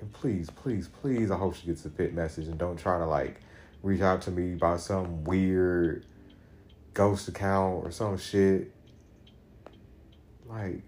and 0.01 0.13
please, 0.13 0.51
please, 0.51 0.89
please, 0.89 1.31
I 1.31 1.39
hope 1.39 1.55
she 1.55 1.67
gets 1.67 1.83
the 1.83 1.89
pit 1.89 2.13
message 2.13 2.49
and 2.49 2.59
don't 2.59 2.77
try 2.77 2.99
to 2.99 3.07
like 3.07 3.41
reach 3.83 4.03
out 4.03 4.21
to 4.23 4.31
me 4.31 4.55
by 4.55 4.77
some 4.77 5.25
weird 5.25 6.05
ghost 6.93 7.29
account 7.29 7.85
or 7.85 7.91
some 7.91 8.19
shit. 8.19 8.73
Like, 10.47 10.83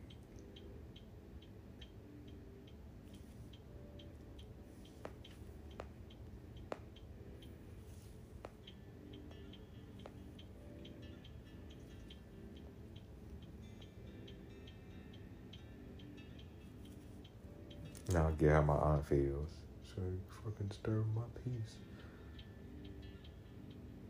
get 18.40 18.52
how 18.52 18.62
my 18.62 18.74
aunt 18.74 19.06
feels. 19.06 19.50
So 19.84 20.00
you 20.00 20.18
fucking 20.44 20.68
disturb 20.68 21.04
my 21.14 21.22
peace. 21.44 21.76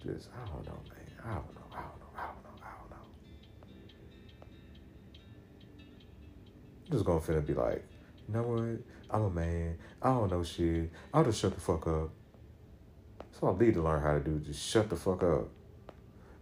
Just 0.03 0.29
I 0.33 0.47
don't 0.47 0.65
know, 0.65 0.81
man. 0.89 1.13
I 1.25 1.35
don't 1.35 1.55
know. 1.55 1.67
I 1.73 1.81
don't 1.81 2.01
know. 2.01 2.07
I 2.17 2.27
don't 2.27 2.45
know. 2.45 2.51
I 2.63 2.71
don't 2.79 2.91
know. 2.91 3.07
I'm 6.87 6.93
just 6.93 7.05
gonna 7.05 7.21
finna 7.21 7.47
be 7.47 7.55
like, 7.55 7.85
you 8.29 8.35
know 8.35 8.43
what? 8.43 8.79
I'm 9.11 9.23
a 9.25 9.31
man. 9.31 9.79
I 10.01 10.11
don't 10.11 10.31
know 10.31 10.45
shit. 10.45 10.91
I'll 11.13 11.25
just 11.25 11.41
shut 11.41 11.55
the 11.55 11.61
fuck 11.61 11.87
up. 11.89 12.11
That's 13.19 13.43
all 13.43 13.57
I 13.61 13.65
need 13.65 13.75
to 13.75 13.83
learn 13.83 14.03
how 14.03 14.15
to 14.15 14.21
do. 14.21 14.39
Just 14.39 14.65
shut 14.65 14.89
the 14.89 14.97
fuck 14.97 15.23
up. 15.25 15.49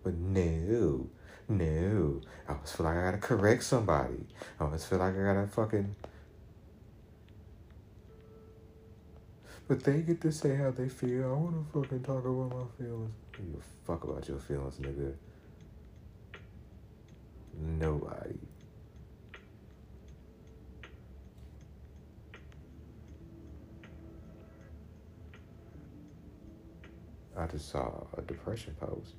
But 0.05 0.15
no, 0.15 1.09
no. 1.49 2.21
I 2.47 2.53
always 2.53 2.73
feel 2.73 2.87
like 2.87 2.97
I 2.97 3.05
gotta 3.05 3.19
correct 3.19 3.65
somebody. 3.65 4.27
I 4.61 4.65
always 4.65 4.85
feel 4.85 4.99
like 4.99 5.17
I 5.17 5.23
gotta 5.23 5.47
fucking. 5.47 5.97
But 9.69 9.85
they 9.85 10.01
get 10.01 10.23
to 10.23 10.33
say 10.33 10.57
how 10.57 10.71
they 10.71 10.89
feel. 10.89 11.31
I 11.31 11.37
wanna 11.37 11.63
fucking 11.75 12.03
talk 12.03 12.25
about 12.25 12.51
my 12.51 12.65
feelings. 12.79 13.13
A 13.35 13.87
fuck 13.87 14.03
about 14.05 14.27
your 14.27 14.39
feelings, 14.39 14.79
nigga. 14.79 15.13
Nobody. 17.61 18.39
I 27.37 27.47
just 27.47 27.69
saw 27.69 28.07
a 28.17 28.23
depression 28.23 28.75
post. 28.81 29.15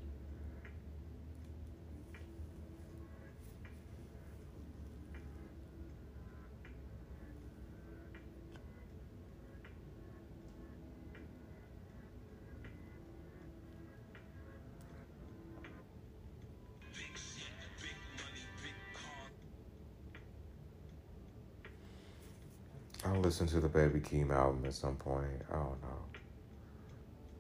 Listen 23.39 23.61
to 23.61 23.65
the 23.65 23.69
Baby 23.69 24.01
Keem 24.01 24.31
album 24.31 24.65
at 24.65 24.73
some 24.73 24.97
point. 24.97 25.25
I 25.49 25.53
don't 25.53 25.81
know. 25.81 26.01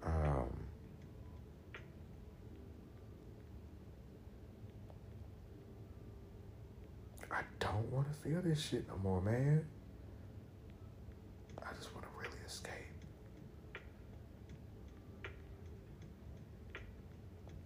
Um, 0.05 0.49
I 7.29 7.41
don't 7.59 7.91
want 7.91 8.07
to 8.07 8.13
feel 8.13 8.41
this 8.41 8.61
shit 8.61 8.87
no 8.87 8.97
more, 9.03 9.21
man. 9.21 9.65
I 11.61 11.73
just 11.75 11.93
want 11.93 12.05
to 12.05 12.11
really 12.17 12.41
escape. 12.47 12.73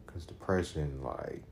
Because 0.07 0.25
depression, 0.25 1.03
like, 1.03 1.43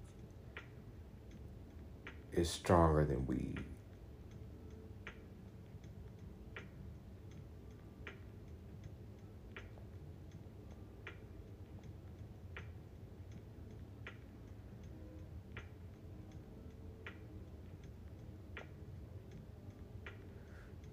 is 2.34 2.50
stronger 2.50 3.06
than 3.06 3.28
weed. 3.28 3.64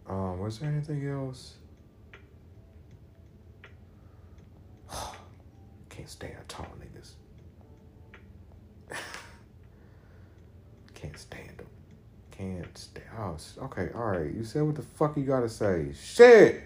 Um, 0.09 0.38
was 0.49 0.61
there 0.61 0.71
anything 0.71 1.07
else? 1.07 1.57
Can't 5.91 6.09
stand 6.09 6.37
tall 6.49 6.67
niggas. 6.81 7.11
Can't 10.95 11.19
stand 11.19 11.59
them. 11.59 11.67
Can't 12.31 12.79
stand. 12.79 13.07
Oh, 13.19 13.37
okay, 13.65 13.91
all 13.95 14.07
right. 14.07 14.33
You 14.33 14.43
said 14.43 14.63
what 14.63 14.77
the 14.77 14.81
fuck 14.81 15.19
you 15.19 15.25
gotta 15.25 15.51
say. 15.51 15.93
Shit. 15.93 16.63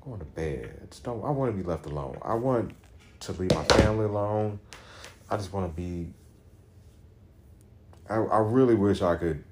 Going 0.00 0.18
to 0.18 0.24
bed. 0.24 0.88
Don't. 1.04 1.24
I 1.24 1.30
want 1.30 1.52
to 1.52 1.56
be 1.56 1.62
left 1.62 1.86
alone. 1.86 2.18
I 2.22 2.34
want 2.34 2.74
to 3.20 3.32
leave 3.34 3.54
my 3.54 3.62
family 3.62 4.06
alone. 4.06 4.58
I 5.30 5.36
just 5.36 5.52
want 5.52 5.70
to 5.70 5.80
be. 5.80 6.12
I 8.10 8.16
I 8.16 8.38
really 8.40 8.74
wish 8.74 9.00
I 9.00 9.14
could 9.14 9.44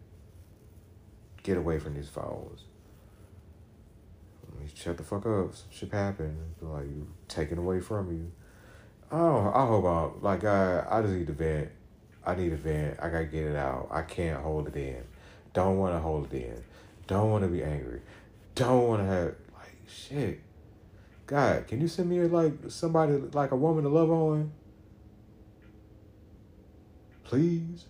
get 1.47 1.57
away 1.57 1.79
from 1.79 1.95
these 1.95 2.09
phones. 2.09 2.65
Shut 4.75 4.97
the 4.97 5.05
fuck 5.05 5.25
up. 5.25 5.55
Some 5.55 5.69
shit 5.71 5.93
happened. 5.93 6.37
Like 6.61 6.85
you 6.85 7.07
taken 7.29 7.57
away 7.57 7.81
from 7.81 8.11
you. 8.13 8.33
Oh, 9.13 9.53
I 9.55 9.65
hope 9.65 9.85
I'm 9.85 10.23
like 10.23 10.45
I. 10.45 10.85
I 10.91 11.03
just 11.03 11.15
need 11.15 11.29
to 11.29 11.33
vent. 11.33 11.71
I 12.27 12.35
need 12.35 12.53
a 12.53 12.57
vent. 12.57 12.99
I 13.01 13.09
gotta 13.09 13.27
get 13.27 13.45
it 13.45 13.57
out. 13.57 13.89
I 13.91 14.03
can't 14.03 14.43
hold 14.43 14.67
it 14.67 14.77
in. 14.77 15.03
Don't 15.55 15.79
want 15.79 15.95
to 15.95 16.01
hold 16.01 16.33
it 16.33 16.37
in. 16.37 16.65
Don't 17.07 17.31
want 17.31 17.45
to 17.45 17.49
be 17.49 17.63
angry. 17.63 18.03
Don't 18.57 18.89
want 18.89 19.03
to 19.03 19.07
have 19.07 19.35
like 19.55 19.77
shit. 19.89 20.41
God, 21.27 21.67
can 21.69 21.81
you 21.81 21.89
send 21.89 22.11
me 22.11 22.21
like 22.23 22.53
somebody 22.69 23.15
like 23.33 23.53
a 23.53 23.57
woman 23.57 23.85
to 23.85 23.91
love 23.91 24.11
on? 24.11 24.53
Please. 27.25 27.85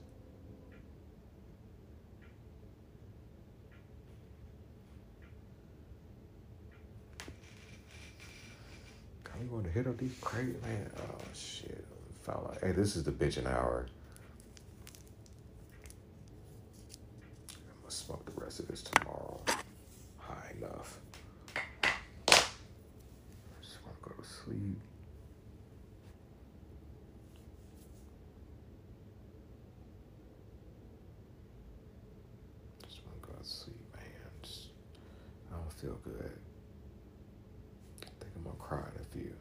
We 9.46 9.52
want 9.52 9.66
to 9.66 9.70
hit 9.70 9.86
up 9.86 9.96
these 9.96 10.14
crazy 10.20 10.56
man. 10.64 10.90
Oh 10.98 11.18
shit. 11.32 11.84
Felt 12.22 12.48
like, 12.48 12.64
hey, 12.64 12.72
this 12.72 12.96
is 12.96 13.04
the 13.04 13.12
bitching 13.12 13.46
hour. 13.46 13.86
I'm 17.50 17.80
gonna 17.82 17.90
smoke 17.92 18.24
the 18.24 18.32
rest 18.42 18.58
of 18.58 18.66
this 18.66 18.82
tomorrow. 18.82 19.38
High 20.18 20.52
enough. 20.58 20.98
Just 23.62 23.78
wanna 23.84 23.98
go 24.02 24.10
to 24.20 24.28
sleep. 24.28 24.80
Just 32.84 32.98
wanna 33.06 33.20
go 33.22 33.40
to 33.40 33.48
sleep, 33.48 33.76
man. 33.94 34.02
Just, 34.42 34.70
I 35.52 35.56
don't 35.56 35.72
feel 35.72 36.00
good. 36.02 36.32
I 38.02 38.06
think 38.18 38.32
I'm 38.34 38.42
gonna 38.42 38.56
cry 38.58 38.78
in 38.78 39.00
a 39.00 39.04
few. 39.04 39.32